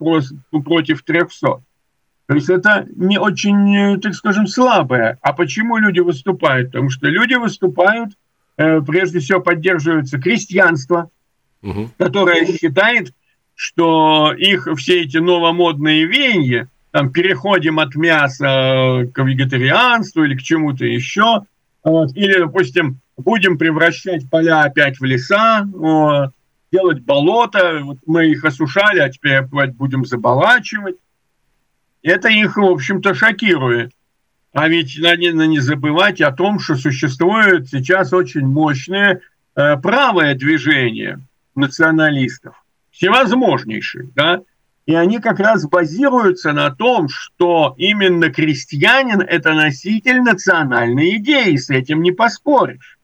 против 0.51 1.03
300. 1.03 1.63
То 2.27 2.35
есть 2.35 2.51
это 2.51 2.87
не 2.97 3.19
очень, 3.19 3.77
э, 3.77 3.99
так 3.99 4.15
скажем, 4.15 4.47
слабое. 4.47 5.19
А 5.23 5.33
почему 5.33 5.77
люди 5.77 6.01
выступают? 6.01 6.73
Потому 6.73 6.91
что 6.91 7.07
люди 7.09 7.35
выступают, 7.35 8.15
э, 8.57 8.81
прежде 8.81 9.21
всего 9.21 9.41
поддерживается 9.41 10.19
крестьянство, 10.19 11.11
угу. 11.63 11.89
которое 11.99 12.47
считает, 12.47 13.13
что 13.57 14.33
их 14.37 14.69
все 14.77 15.03
эти 15.03 15.17
новомодные 15.17 16.05
веяния, 16.05 16.69
там, 16.93 17.11
переходим 17.11 17.81
от 17.81 17.97
мяса 17.97 19.09
к 19.13 19.25
вегетарианству 19.25 20.23
или 20.23 20.37
к 20.37 20.43
чему-то 20.43 20.85
еще, 20.85 21.43
вот, 21.83 22.15
или, 22.15 22.39
допустим, 22.39 23.01
будем 23.17 23.59
превращать 23.59 24.31
поля 24.31 24.63
опять 24.63 25.01
в 25.01 25.05
леса, 25.05 25.67
вот, 25.73 26.31
делать 26.71 27.01
болото, 27.01 27.81
вот 27.83 27.99
мы 28.07 28.27
их 28.27 28.45
осушали, 28.45 29.01
а 29.01 29.09
теперь 29.09 29.37
опять 29.37 29.75
будем 29.75 30.05
заболачивать. 30.05 30.97
Это 32.03 32.29
их, 32.29 32.57
в 32.57 32.65
общем-то, 32.65 33.15
шокирует. 33.15 33.93
А 34.53 34.69
ведь 34.69 34.99
надо 34.99 35.47
не 35.47 35.61
забывать 35.61 36.21
о 36.21 36.33
том, 36.33 36.59
что 36.61 36.77
существует 36.77 37.69
сейчас 37.69 38.13
очень 38.13 38.47
мощное 38.47 39.21
э, 39.55 39.77
правое 39.77 40.35
движение 40.35 41.21
националистов, 41.55 42.55
всевозможнейших, 42.97 44.13
да, 44.15 44.41
и 44.87 44.95
они 44.95 45.19
как 45.19 45.39
раз 45.39 45.69
базируются 45.69 46.53
на 46.53 46.71
том, 46.71 47.09
что 47.09 47.75
именно 47.77 48.31
крестьянин– 48.31 49.21
это 49.29 49.53
носитель 49.53 50.21
национальной 50.23 51.17
идеи, 51.17 51.57
с 51.57 51.71
этим 51.71 52.03
не 52.03 52.13
поспоришь. 52.13 52.99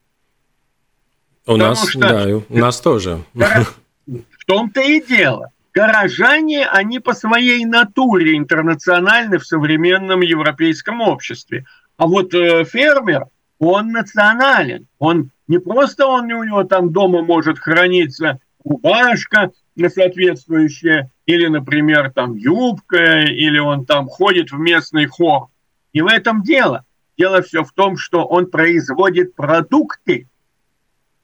У 1.44 1.52
Потому 1.52 1.70
нас, 1.70 1.88
что, 1.88 1.99
да, 1.99 2.26
у 2.49 2.58
нас 2.58 2.80
тоже. 2.80 3.25
В 3.34 4.46
том-то 4.46 4.80
и 4.80 5.04
дело. 5.04 5.50
Горожане, 5.75 6.66
они 6.66 7.00
по 7.00 7.14
своей 7.14 7.64
натуре 7.64 8.37
интернациональны 8.37 9.38
в 9.38 9.46
современном 9.46 10.20
европейском 10.20 11.00
обществе. 11.00 11.64
А 11.96 12.06
вот 12.06 12.34
э, 12.34 12.64
фермер, 12.64 13.26
он 13.58 13.88
национален. 13.88 14.87
Он 14.99 15.30
не 15.49 15.58
просто 15.58 16.06
он 16.06 16.30
у 16.30 16.44
него 16.44 16.64
там 16.64 16.92
дома 16.92 17.22
может 17.22 17.58
храниться 17.58 18.38
рубашка 18.64 19.50
соответствующая, 19.88 21.10
или, 21.26 21.46
например, 21.46 22.12
там 22.12 22.34
юбка, 22.34 23.22
или 23.22 23.58
он 23.58 23.86
там 23.86 24.06
ходит 24.06 24.50
в 24.52 24.58
местный 24.58 25.06
хор. 25.06 25.48
И 25.92 26.00
в 26.00 26.06
этом 26.06 26.42
дело. 26.42 26.84
Дело 27.18 27.42
все 27.42 27.62
в 27.62 27.72
том, 27.72 27.96
что 27.96 28.24
он 28.24 28.50
производит 28.50 29.34
продукты, 29.34 30.28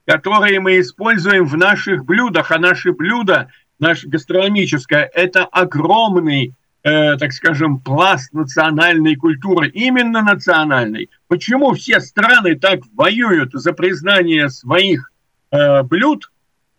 которые 0.07 0.61
мы 0.61 0.81
используем 0.81 1.47
в 1.47 1.57
наших 1.57 2.05
блюдах, 2.05 2.51
а 2.51 2.59
наши 2.59 2.93
блюда 2.93 3.51
наше 3.79 4.09
гастрономическое, 4.09 5.11
это 5.15 5.45
огромный, 5.45 6.55
э, 6.83 7.17
так 7.17 7.33
скажем, 7.33 7.79
пласт 7.81 8.33
национальной 8.33 9.17
культуры, 9.17 9.69
именно 9.69 10.23
национальной. 10.23 11.11
Почему 11.29 11.73
все 11.75 12.01
страны 12.01 12.57
так 12.57 12.81
воюют 12.95 13.53
за 13.53 13.73
признание 13.73 14.49
своих 14.49 15.13
э, 15.51 15.83
блюд, 15.83 16.31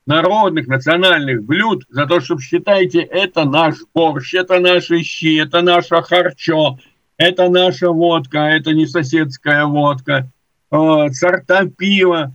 народных, 0.10 0.68
национальных 0.68 1.44
блюд, 1.44 1.86
за 1.89 2.08
то, 2.08 2.20
чтобы 2.20 2.42
считайте, 2.42 3.00
это 3.00 3.46
наш 3.46 3.75
борщ, 3.94 4.34
это 4.34 4.60
наши 4.60 5.04
щи, 5.04 5.39
это 5.39 5.62
наша 5.62 6.01
харчо, 6.01 6.80
это 7.18 7.48
наша 7.48 7.92
водка, 7.92 8.39
это 8.39 8.74
не 8.74 8.88
соседская 8.88 9.66
водка, 9.66 10.28
э, 10.72 11.10
сорта 11.12 11.68
пива, 11.68 12.34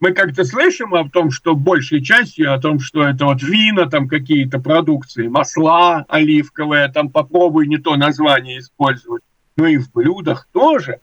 мы 0.00 0.12
как-то 0.12 0.44
слышим 0.44 0.94
о 0.94 1.08
том, 1.08 1.30
что 1.30 1.56
большей 1.56 2.04
частью, 2.04 2.52
о 2.52 2.60
том, 2.60 2.78
что 2.78 3.02
это 3.02 3.24
вот 3.24 3.42
вина, 3.42 3.88
там 3.88 4.06
какие-то 4.06 4.58
продукции, 4.60 5.28
масла 5.28 6.04
оливковые, 6.08 6.88
там 6.88 7.08
попробуй 7.08 7.66
не 7.66 7.78
то 7.78 7.96
название 7.96 8.58
использовать. 8.58 9.22
Но 9.56 9.66
и 9.66 9.78
в 9.78 9.90
блюдах 9.90 10.46
тоже. 10.52 11.00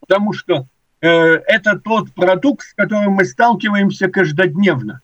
Потому 0.00 0.32
что 0.32 0.66
это 1.06 1.78
тот 1.78 2.12
продукт, 2.14 2.66
с 2.66 2.74
которым 2.74 3.12
мы 3.12 3.24
сталкиваемся 3.24 4.08
каждодневно. 4.08 5.00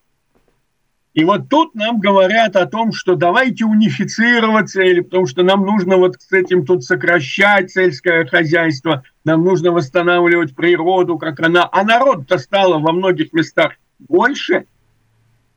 И 1.12 1.24
вот 1.24 1.48
тут 1.48 1.74
нам 1.74 1.98
говорят 1.98 2.54
о 2.54 2.66
том, 2.66 2.92
что 2.92 3.16
давайте 3.16 3.64
унифицироваться, 3.64 4.80
или 4.80 5.00
потому 5.00 5.26
что 5.26 5.42
нам 5.42 5.66
нужно 5.66 5.96
вот 5.96 6.14
с 6.20 6.32
этим 6.32 6.64
тут 6.64 6.84
сокращать 6.84 7.72
сельское 7.72 8.24
хозяйство, 8.26 9.02
нам 9.24 9.44
нужно 9.44 9.72
восстанавливать 9.72 10.54
природу, 10.54 11.18
как 11.18 11.40
она. 11.40 11.68
А 11.70 11.82
народ-то 11.82 12.38
стало 12.38 12.78
во 12.78 12.92
многих 12.92 13.32
местах 13.32 13.72
больше, 13.98 14.66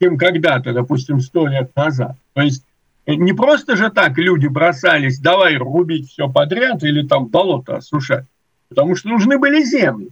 чем 0.02 0.18
когда-то, 0.18 0.74
допустим, 0.74 1.20
сто 1.20 1.48
лет 1.48 1.72
назад. 1.76 2.18
То 2.34 2.42
есть 2.42 2.66
э, 3.06 3.14
не 3.14 3.34
просто 3.34 3.76
же 3.76 3.92
так 3.92 4.18
люди 4.18 4.48
бросались, 4.48 5.20
давай 5.20 5.56
рубить 5.56 6.10
все 6.10 6.28
подряд 6.28 6.84
или 6.84 7.06
там 7.08 7.28
болото 7.28 7.78
осушать, 7.78 8.26
потому 8.70 8.96
что 8.96 9.10
нужны 9.10 9.38
были 9.38 9.64
земли. 9.64 10.10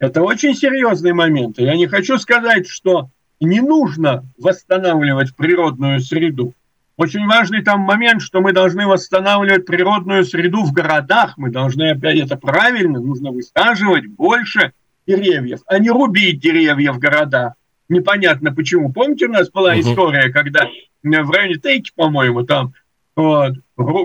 Это 0.00 0.22
очень 0.22 0.54
серьезный 0.54 1.12
момент. 1.12 1.58
Я 1.58 1.76
не 1.76 1.86
хочу 1.86 2.18
сказать, 2.18 2.66
что 2.66 3.10
не 3.38 3.60
нужно 3.60 4.24
восстанавливать 4.38 5.36
природную 5.36 6.00
среду. 6.00 6.54
Очень 6.96 7.26
важный 7.26 7.62
там 7.62 7.80
момент, 7.80 8.22
что 8.22 8.40
мы 8.40 8.52
должны 8.52 8.86
восстанавливать 8.86 9.66
природную 9.66 10.24
среду 10.24 10.64
в 10.64 10.72
городах. 10.72 11.34
Мы 11.36 11.50
должны, 11.50 11.90
опять 11.90 12.18
это 12.18 12.36
правильно, 12.36 12.98
нужно 12.98 13.30
высаживать 13.30 14.06
больше 14.06 14.72
деревьев, 15.06 15.60
а 15.66 15.78
не 15.78 15.90
рубить 15.90 16.40
деревья 16.40 16.92
в 16.92 16.98
городах. 16.98 17.54
Непонятно 17.88 18.54
почему. 18.54 18.92
Помните, 18.92 19.26
у 19.26 19.32
нас 19.32 19.50
была 19.50 19.78
история, 19.78 20.30
когда 20.30 20.66
в 21.02 21.30
районе 21.30 21.56
Тейки, 21.56 21.90
по-моему, 21.94 22.44
там 22.44 22.72
вот, 23.16 23.54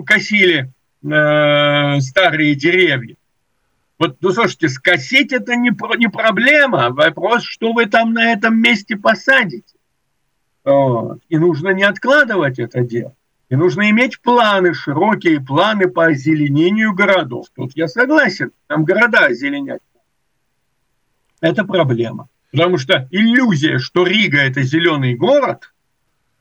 косили 0.05 0.71
э, 1.03 1.99
старые 2.01 2.55
деревья. 2.55 3.15
Вот, 3.97 4.17
ну, 4.21 4.31
слушайте, 4.31 4.67
скосить 4.69 5.31
это 5.31 5.55
не, 5.55 5.71
не 5.97 6.09
проблема. 6.09 6.89
Вопрос, 6.89 7.43
что 7.43 7.73
вы 7.73 7.85
там 7.85 8.13
на 8.13 8.33
этом 8.33 8.59
месте 8.61 8.97
посадите. 8.97 9.75
Вот. 10.65 11.21
И 11.29 11.37
нужно 11.37 11.69
не 11.69 11.83
откладывать 11.83 12.59
это 12.59 12.81
дело. 12.81 13.15
И 13.49 13.55
нужно 13.55 13.89
иметь 13.91 14.21
планы, 14.21 14.73
широкие 14.73 15.39
планы 15.39 15.87
по 15.87 16.07
озеленению 16.07 16.93
городов. 16.93 17.47
Тут 17.55 17.71
я 17.75 17.87
согласен, 17.87 18.51
там 18.67 18.83
города 18.83 19.27
озеленять. 19.27 19.81
Это 21.41 21.63
проблема. 21.63 22.27
Потому 22.51 22.77
что 22.77 23.07
иллюзия, 23.11 23.77
что 23.77 24.05
Рига– 24.05 24.37
это 24.39 24.63
зеленый 24.63 25.15
город, 25.15 25.73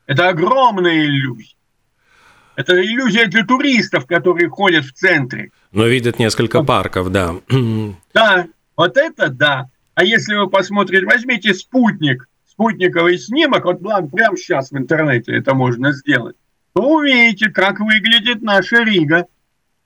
это 0.06 0.28
огромная 0.28 1.04
иллюзия. 1.04 1.53
Это 2.56 2.80
иллюзия 2.80 3.26
для 3.26 3.44
туристов, 3.44 4.06
которые 4.06 4.48
ходят 4.48 4.84
в 4.84 4.92
центре. 4.92 5.50
Но 5.72 5.86
видят 5.86 6.18
несколько 6.18 6.62
парков, 6.62 7.10
да. 7.10 7.34
Да, 8.14 8.46
вот 8.76 8.96
это 8.96 9.28
да. 9.28 9.70
А 9.94 10.04
если 10.04 10.34
вы 10.34 10.48
посмотрите, 10.48 11.04
возьмите 11.06 11.54
спутник, 11.54 12.28
спутниковый 12.48 13.18
снимок, 13.18 13.64
вот 13.64 13.80
прямо 13.80 14.36
сейчас 14.36 14.70
в 14.70 14.76
интернете 14.76 15.36
это 15.36 15.54
можно 15.54 15.92
сделать, 15.92 16.36
то 16.74 16.82
увидите, 16.82 17.50
как 17.50 17.80
выглядит 17.80 18.42
наша 18.42 18.82
Рига. 18.82 19.26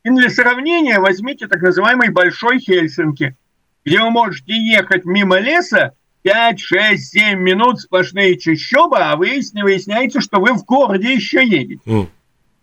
И 0.05 0.11
для 0.11 0.31
сравнения 0.31 1.01
возьмите 1.01 1.47
так 1.47 1.61
называемый 1.61 2.11
Большой 2.11 2.61
Хельсинки, 2.61 3.37
где 3.85 4.01
вы 4.01 4.11
можете 4.11 4.55
ехать 4.55 5.05
мимо 5.05 5.39
леса 5.39 5.93
5, 6.23 6.61
6, 6.61 7.11
7 7.13 7.39
минут 7.39 7.81
сплошные 7.81 8.39
чащобы, 8.39 8.99
а 8.99 9.17
выясняется, 9.17 10.21
что 10.21 10.41
вы 10.41 10.53
в 10.53 10.65
городе 10.65 11.15
еще 11.15 11.45
едете. 11.45 11.81
Mm. 11.87 12.09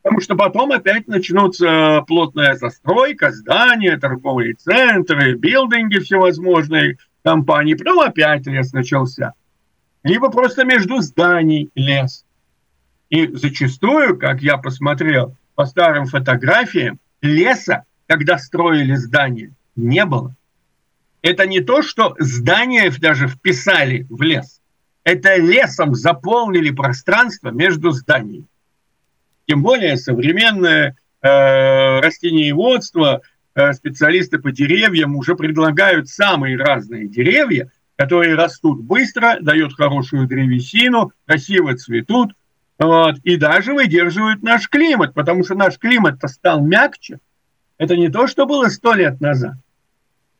Потому 0.06 0.22
что 0.22 0.36
потом 0.36 0.72
опять 0.72 1.08
начнутся 1.08 2.04
плотная 2.06 2.54
застройка, 2.54 3.32
здания, 3.32 3.98
торговые 3.98 4.54
центры, 4.54 5.34
билдинги 5.34 5.98
всевозможные, 5.98 7.00
компании. 7.24 7.74
Потом 7.74 8.02
опять 8.02 8.46
лес 8.46 8.72
начался. 8.72 9.34
Либо 10.04 10.30
просто 10.30 10.64
между 10.64 11.00
зданий 11.00 11.72
лес. 11.74 12.24
И 13.10 13.26
зачастую, 13.30 14.20
как 14.20 14.44
я 14.44 14.58
посмотрел 14.58 15.36
по 15.56 15.66
старым 15.66 16.06
фотографиям, 16.06 17.00
леса, 17.24 17.86
когда 18.06 18.38
строили 18.38 18.94
здания, 18.94 19.54
не 19.76 20.06
было. 20.06 20.36
Это 21.24 21.48
не 21.48 21.62
то, 21.62 21.82
что 21.82 22.16
здания 22.20 22.94
даже 23.00 23.28
вписали 23.28 24.06
в 24.12 24.22
лес. 24.22 24.62
Это 25.04 25.38
лесом 25.38 25.96
заполнили 25.96 26.70
пространство 26.70 27.50
между 27.50 27.90
зданиями. 27.90 28.46
Тем 29.48 29.62
более 29.62 29.98
современное 29.98 30.98
э, 31.22 32.00
растениеводство, 32.00 33.22
э, 33.54 33.74
специалисты 33.74 34.40
по 34.40 34.52
деревьям 34.52 35.16
уже 35.16 35.36
предлагают 35.36 36.10
самые 36.10 36.58
разные 36.58 37.08
деревья, 37.08 37.72
которые 37.96 38.36
растут 38.36 38.82
быстро, 38.82 39.38
дают 39.40 39.74
хорошую 39.74 40.28
древесину, 40.28 41.12
красиво 41.26 41.76
цветут, 41.76 42.34
вот, 42.78 43.18
и 43.24 43.38
даже 43.38 43.74
выдерживают 43.74 44.44
наш 44.44 44.68
климат, 44.68 45.14
потому 45.14 45.44
что 45.44 45.56
наш 45.56 45.78
климат-то 45.78 46.28
стал 46.28 46.62
мягче. 46.62 47.20
Это 47.78 47.96
не 47.96 48.10
то, 48.10 48.28
что 48.28 48.46
было 48.46 48.68
сто 48.68 48.94
лет 48.94 49.22
назад. 49.22 49.56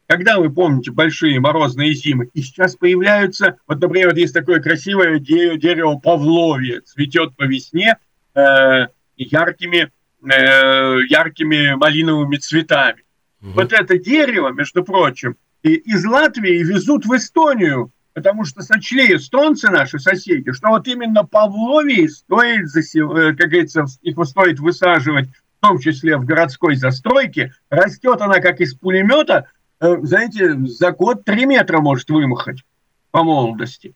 Когда 0.08 0.38
вы 0.38 0.52
помните 0.52 0.92
большие 0.92 1.40
морозные 1.40 1.94
зимы, 1.94 2.30
и 2.34 2.42
сейчас 2.42 2.76
появляются, 2.76 3.58
вот, 3.68 3.80
например, 3.82 4.10
вот 4.10 4.18
есть 4.18 4.34
такое 4.34 4.60
красивое 4.62 5.20
дерево, 5.20 5.98
Павловия, 5.98 6.82
цветет 6.82 7.36
по 7.36 7.44
весне, 7.44 7.98
э, 8.36 8.88
яркими, 9.18 9.92
э, 10.24 10.98
яркими 11.10 11.76
малиновыми 11.76 12.38
цветами. 12.38 13.04
Угу. 13.42 13.52
Вот 13.52 13.74
это 13.74 13.98
дерево, 13.98 14.50
между 14.50 14.84
прочим, 14.84 15.38
и 15.64 15.74
из 15.74 16.06
Латвии 16.06 16.64
везут 16.64 17.06
в 17.06 17.16
Эстонию, 17.16 17.92
потому 18.14 18.46
что 18.46 18.62
сочли 18.62 19.16
эстонцы 19.16 19.70
наши 19.70 20.00
соседи, 20.00 20.52
что 20.52 20.70
вот 20.70 20.88
именно 20.88 21.26
Павловии 21.26 22.08
стоит, 22.08 22.68
э, 22.76 23.36
как 23.36 23.50
говорится, 23.50 23.86
их 24.02 24.16
стоит 24.26 24.60
высаживать, 24.60 25.30
в 25.60 25.68
том 25.68 25.80
числе 25.80 26.18
в 26.18 26.26
городской 26.26 26.76
застройке. 26.76 27.54
Растет 27.70 28.22
она 28.22 28.40
как 28.40 28.62
из 28.62 28.74
пулемета, 28.76 29.50
э, 29.80 29.98
знаете, 30.04 30.56
за 30.66 30.92
год 30.92 31.26
три 31.26 31.46
метра 31.46 31.80
может 31.80 32.10
вымахать 32.10 32.64
по 33.12 33.24
молодости. 33.24 33.96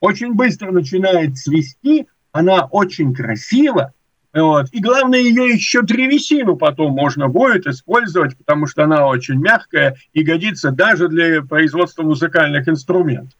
очень 0.00 0.32
быстро 0.32 0.70
начинает 0.70 1.36
цвести, 1.36 2.06
она 2.32 2.64
очень 2.64 3.14
красива, 3.14 3.92
вот. 4.32 4.66
И 4.70 4.80
главное, 4.80 5.18
ее 5.18 5.48
еще 5.48 5.82
древесину 5.82 6.56
потом 6.56 6.92
можно 6.92 7.28
будет 7.28 7.66
использовать, 7.66 8.36
потому 8.38 8.66
что 8.66 8.84
она 8.84 9.06
очень 9.06 9.40
мягкая 9.40 9.96
и 10.12 10.22
годится 10.22 10.70
даже 10.70 11.08
для 11.08 11.42
производства 11.42 12.02
музыкальных 12.02 12.68
инструментов. 12.68 13.36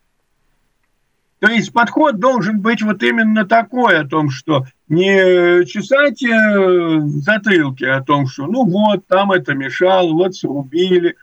То 1.38 1.48
есть 1.48 1.72
подход 1.72 2.18
должен 2.18 2.61
быть 2.61 2.83
вот 2.83 3.03
именно 3.03 3.46
такой, 3.46 3.98
о 3.98 4.07
том, 4.07 4.29
что 4.29 4.66
не 4.88 5.64
чесать 5.64 6.22
э, 6.22 7.00
затылки, 7.00 7.85
о 7.85 8.03
том, 8.03 8.26
что 8.26 8.46
ну 8.46 8.66
вот, 8.66 9.07
там 9.07 9.33
это 9.33 9.55
мешало, 9.55 10.12
вот 10.12 10.35
срубили, 10.35 11.16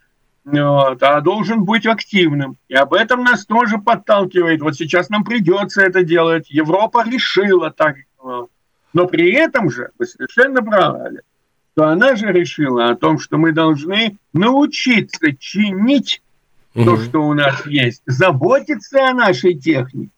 вот, 0.43 1.03
а 1.03 1.21
должен 1.21 1.65
быть 1.65 1.86
активным. 1.86 2.58
И 2.67 2.73
об 2.73 2.93
этом 2.93 3.23
нас 3.23 3.45
тоже 3.45 3.77
подталкивает. 3.77 4.62
Вот 4.62 4.75
сейчас 4.75 5.10
нам 5.10 5.23
придется 5.23 5.82
это 5.84 6.03
делать. 6.03 6.49
Европа 6.49 7.03
решила 7.06 7.69
так. 7.69 7.97
Но 8.93 9.08
при 9.08 9.32
этом 9.32 9.69
же, 9.69 9.91
вы 9.97 10.06
совершенно 10.06 10.62
правы, 10.62 11.21
что 11.73 11.89
она 11.89 12.15
же 12.15 12.32
решила 12.32 12.89
о 12.89 12.95
том, 12.95 13.19
что 13.19 13.38
мы 13.38 13.52
должны 13.52 14.17
научиться 14.34 15.36
чинить 15.38 16.21
угу. 16.73 16.86
то, 16.86 16.97
что 16.97 17.19
у 17.28 17.34
нас 17.34 17.65
есть, 17.67 18.02
заботиться 18.06 19.10
о 19.10 19.13
нашей 19.13 19.54
технике 19.56 20.12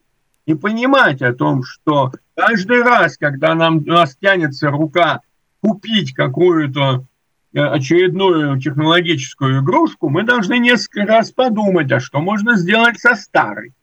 и 0.45 0.53
понимать 0.53 1.21
о 1.21 1.33
том, 1.33 1.63
что 1.63 2.11
каждый 2.35 2.81
раз, 2.81 3.17
когда 3.17 3.55
нам, 3.55 3.77
у 3.79 3.91
нас 3.91 4.15
тянется 4.15 4.69
рука 4.69 5.21
купить 5.61 6.13
какую-то 6.13 7.05
э, 7.53 7.59
очередную 7.59 8.59
технологическую 8.59 9.61
игрушку, 9.61 10.09
мы 10.09 10.23
должны 10.23 10.59
несколько 10.59 11.05
раз 11.05 11.31
подумать, 11.31 11.91
а 11.91 11.99
что 11.99 12.19
можно 12.19 12.55
сделать 12.55 12.99
со 12.99 13.15
старой. 13.15 13.73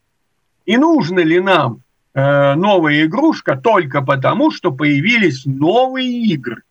И 0.64 0.76
нужно 0.76 1.20
ли 1.20 1.40
нам 1.40 1.82
новая 2.16 3.04
игрушка 3.04 3.56
только 3.56 4.00
потому, 4.00 4.50
что 4.50 4.72
появились 4.72 5.44
новые 5.44 6.24
игры, 6.24 6.62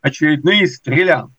очередные 0.00 0.66
стрелянки. 0.66 1.37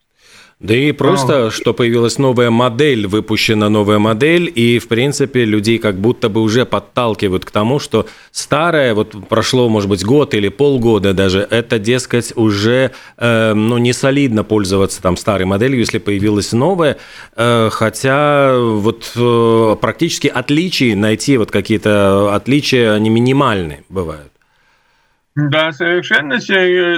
Да 0.60 0.76
и 0.76 0.91
просто, 0.91 1.48
а. 1.48 1.52
что 1.52 1.74
появилась 1.74 2.17
новая 2.17 2.50
модель, 2.50 3.08
выпущена 3.08 3.69
новая 3.69 3.98
модель, 3.98 4.52
и, 4.54 4.78
в 4.80 4.89
принципе, 4.89 5.45
людей 5.45 5.78
как 5.78 5.95
будто 5.95 6.28
бы 6.28 6.41
уже 6.41 6.65
подталкивают 6.65 7.45
к 7.45 7.52
тому, 7.52 7.80
что 7.80 8.08
старая, 8.32 8.93
вот 8.93 9.15
прошло, 9.30 9.69
может 9.69 9.88
быть, 9.88 10.04
год 10.04 10.34
или 10.34 10.50
полгода 10.50 11.13
даже, 11.13 11.48
это, 11.50 11.80
дескать, 11.80 12.34
уже, 12.36 12.91
э, 13.15 13.54
ну, 13.54 13.78
не 13.78 13.93
солидно 13.93 14.43
пользоваться 14.43 15.02
там 15.02 15.15
старой 15.15 15.45
моделью, 15.45 15.80
если 15.80 15.98
появилась 15.98 16.52
новая, 16.52 16.98
э, 17.38 17.69
хотя 17.72 18.60
вот 18.60 19.13
э, 19.15 19.76
практически 19.80 20.28
отличий 20.28 20.93
найти, 20.93 21.38
вот 21.38 21.52
какие-то 21.52 22.36
отличия, 22.36 22.95
они 22.95 23.10
минимальные 23.10 23.86
бывают. 23.88 24.34
Да, 25.36 25.72
совершенно, 25.72 26.38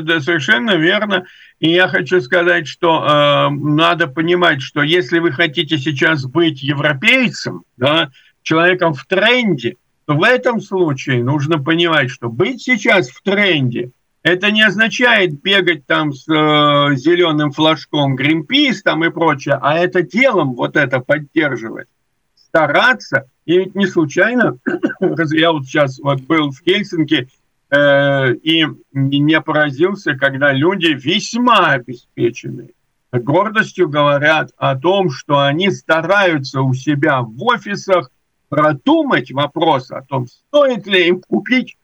да, 0.02 0.20
совершенно 0.20 0.78
верно. 0.78 1.26
И 1.62 1.70
я 1.70 1.88
хочу 1.88 2.20
сказать, 2.22 2.68
что 2.68 3.06
э, 3.06 3.50
надо 3.52 4.08
понимать, 4.08 4.64
что 4.64 4.82
если 4.82 5.20
вы 5.20 5.32
хотите 5.32 5.78
сейчас 5.78 6.26
быть 6.26 6.64
европейцем, 6.64 7.64
да, 7.78 8.10
человеком 8.42 8.96
в 8.96 9.06
тренде, 9.06 9.78
то 10.06 10.16
в 10.16 10.24
этом 10.24 10.60
случае 10.60 11.24
нужно 11.24 11.64
понимать, 11.64 12.10
что 12.10 12.30
быть 12.30 12.64
сейчас 12.64 13.10
в 13.10 13.22
тренде 13.22 13.92
это 14.24 14.50
не 14.50 14.64
означает 14.64 15.40
бегать 15.40 15.86
там 15.86 16.14
с 16.14 16.28
э, 16.28 16.96
зеленым 16.96 17.52
флажком 17.52 18.18
Greenpeace 18.18 18.78
там 18.84 19.06
и 19.06 19.12
прочее, 19.12 19.60
а 19.62 19.78
это 19.78 20.02
делом 20.02 20.56
вот 20.56 20.76
это 20.76 21.00
поддерживать, 21.00 21.88
стараться. 22.36 23.26
И 23.46 23.60
ведь 23.60 23.76
не 23.76 23.86
случайно, 23.86 24.58
я 25.32 25.52
вот 25.52 25.66
сейчас 25.66 26.00
вот 26.00 26.22
был 26.22 26.50
в 26.50 26.60
Хельсинки, 26.66 27.30
и 27.74 28.66
не 28.92 29.42
поразился, 29.42 30.16
когда 30.16 30.52
люди 30.52 30.88
весьма 30.88 31.72
обеспеченные, 31.72 32.72
гордостью 33.12 33.90
говорят 33.90 34.52
о 34.58 34.76
том, 34.76 35.10
что 35.10 35.40
они 35.40 35.72
стараются 35.72 36.62
у 36.62 36.74
себя 36.74 37.22
в 37.22 37.42
офисах 37.44 38.12
продумать 38.50 39.32
вопрос 39.32 39.92
о 39.92 40.02
том, 40.02 40.28
стоит 40.28 40.86
ли 40.86 41.08
им 41.08 41.22
купить, 41.22 41.78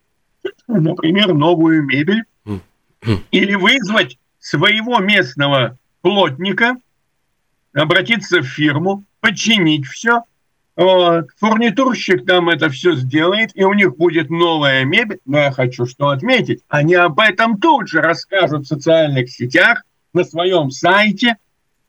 например, 0.67 1.33
новую 1.33 1.83
мебель 1.83 2.23
или 3.31 3.55
вызвать 3.55 4.17
своего 4.39 4.99
местного 4.99 5.77
плотника, 6.01 6.77
обратиться 7.73 8.41
в 8.41 8.45
фирму, 8.45 9.05
починить 9.21 9.85
все. 9.85 10.23
Фурнитурщик 10.77 12.23
там 12.25 12.49
это 12.49 12.69
все 12.69 12.93
сделает, 12.95 13.49
и 13.55 13.63
у 13.63 13.73
них 13.73 13.97
будет 13.97 14.29
новая 14.29 14.85
мебель. 14.85 15.19
Но 15.25 15.39
я 15.39 15.51
хочу 15.51 15.87
что 15.87 16.09
отметить. 16.09 16.61
Они 16.69 16.93
об 16.93 17.19
этом 17.19 17.59
тут 17.59 17.87
же 17.87 17.99
расскажут 17.99 18.65
в 18.65 18.67
социальных 18.67 19.29
сетях, 19.29 19.83
на 20.13 20.23
своем 20.23 20.71
сайте, 20.71 21.37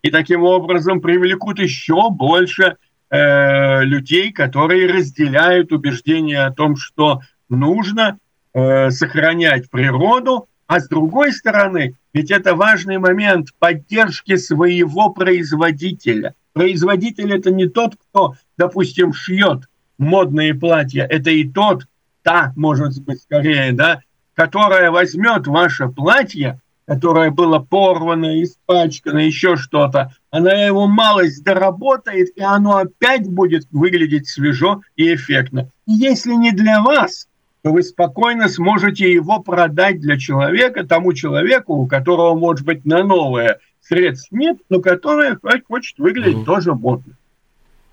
и 0.03 0.11
таким 0.11 0.42
образом 0.44 1.01
привлекут 1.01 1.59
еще 1.59 2.11
больше 2.11 2.77
э, 3.11 3.85
людей, 3.85 4.33
которые 4.33 4.90
разделяют 4.90 5.72
убеждение 5.72 6.44
о 6.44 6.53
том, 6.53 6.77
что 6.77 7.20
нужно 7.48 8.18
э, 8.55 8.90
сохранять 8.90 9.70
природу, 9.70 10.48
а 10.66 10.81
с 10.81 10.88
другой 10.88 11.33
стороны, 11.33 11.94
ведь 12.12 12.31
это 12.31 12.55
важный 12.55 12.98
момент 12.98 13.48
поддержки 13.59 14.37
своего 14.37 15.11
производителя. 15.11 16.35
Производитель 16.53 17.33
это 17.33 17.51
не 17.51 17.66
тот, 17.68 17.96
кто, 17.96 18.35
допустим, 18.59 19.12
шьет 19.14 19.62
модные 19.97 20.55
платья, 20.55 21.05
это 21.05 21.31
и 21.31 21.49
тот, 21.49 21.87
та, 22.23 22.53
может 22.57 23.01
быть, 23.03 23.23
скорее, 23.23 23.73
да, 23.73 24.03
которая 24.35 24.90
возьмет 24.90 25.47
ваше 25.47 25.88
платье, 25.88 26.61
которое 26.87 27.31
было 27.31 27.59
порвано, 27.59 28.42
испачкано, 28.42 29.18
еще 29.18 29.57
что-то, 29.57 30.12
она 30.31 30.53
его 30.53 30.87
малость 30.87 31.44
доработает, 31.44 32.37
и 32.37 32.42
оно 32.42 32.77
опять 32.77 33.29
будет 33.29 33.66
выглядеть 33.71 34.29
свежо 34.29 34.83
и 34.97 35.14
эффектно. 35.14 35.71
И 35.87 35.92
если 35.92 36.33
не 36.33 36.53
для 36.53 36.83
вас, 36.83 37.29
то 37.62 37.73
вы 37.73 37.83
спокойно 37.83 38.49
сможете 38.49 39.12
его 39.12 39.40
продать 39.40 40.01
для 40.01 40.18
человека, 40.18 40.87
тому 40.87 41.12
человеку, 41.12 41.75
у 41.75 41.87
которого, 41.87 42.38
может 42.38 42.64
быть, 42.64 42.85
на 42.87 43.03
новое 43.03 43.59
средств 43.83 44.33
нет, 44.33 44.59
но 44.68 44.81
которое 44.81 45.38
хочет 45.66 45.99
выглядеть 45.99 46.38
mm-hmm. 46.38 46.44
тоже 46.44 46.75
модно. 46.75 47.17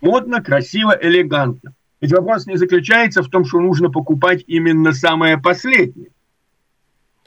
Модно, 0.05 0.39
красиво, 0.39 0.95
элегантно. 1.01 1.73
Ведь 1.99 2.11
вопрос 2.11 2.45
не 2.45 2.57
заключается 2.57 3.23
в 3.23 3.29
том, 3.29 3.43
что 3.43 3.59
нужно 3.59 3.89
покупать 3.89 4.43
именно 4.45 4.93
самое 4.93 5.39
последнее. 5.39 6.09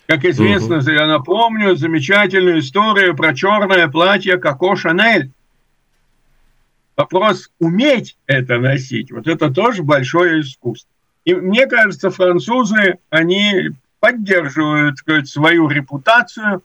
Как 0.07 0.25
известно, 0.25 0.75
mm-hmm. 0.75 0.95
я 0.95 1.07
напомню 1.09 1.75
замечательную 1.75 2.61
историю 2.61 3.17
про 3.17 3.35
черное 3.35 3.89
платье 3.89 4.39
Коко 4.39 4.77
Шанель. 4.77 5.33
Вопрос 6.97 7.51
уметь 7.59 8.17
это 8.27 8.59
носить, 8.59 9.11
вот 9.11 9.27
это 9.27 9.51
тоже 9.51 9.83
большое 9.83 10.43
искусство. 10.43 10.89
И 11.25 11.35
мне 11.35 11.67
кажется, 11.67 12.11
французы, 12.11 12.99
они 13.11 13.71
поддерживают 13.99 14.99
сказать, 14.99 15.29
свою 15.29 15.69
репутацию, 15.69 16.63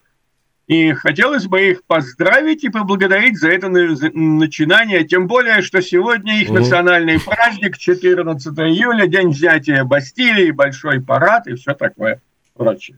и 0.67 0.93
хотелось 0.93 1.45
бы 1.45 1.69
их 1.69 1.83
поздравить 1.83 2.63
и 2.63 2.69
поблагодарить 2.69 3.37
за 3.37 3.49
это 3.49 3.69
начинание, 3.69 5.03
тем 5.03 5.27
более, 5.27 5.61
что 5.61 5.81
сегодня 5.81 6.41
их 6.41 6.49
национальный 6.49 7.19
праздник, 7.19 7.77
14 7.77 8.57
июля, 8.59 9.07
день 9.07 9.29
взятия 9.29 9.83
Бастилии, 9.83 10.51
большой 10.51 11.01
парад 11.01 11.47
и 11.47 11.55
все 11.55 11.73
такое 11.73 12.21
прочее. 12.55 12.97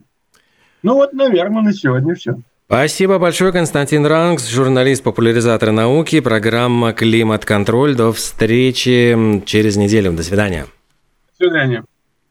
Ну 0.83 0.95
вот, 0.95 1.13
наверное, 1.13 1.63
на 1.63 1.73
сегодня 1.73 2.13
все. 2.13 2.35
Спасибо 2.67 3.19
большое, 3.19 3.51
Константин 3.51 4.05
Ранкс, 4.05 4.49
журналист-популяризатор 4.49 5.71
науки, 5.71 6.19
программа 6.19 6.93
«Климат-контроль». 6.93 7.95
До 7.95 8.11
встречи 8.11 9.41
через 9.45 9.75
неделю. 9.75 10.13
До 10.13 10.23
свидания. 10.23 10.65
До 11.37 11.45
свидания. 11.45 11.83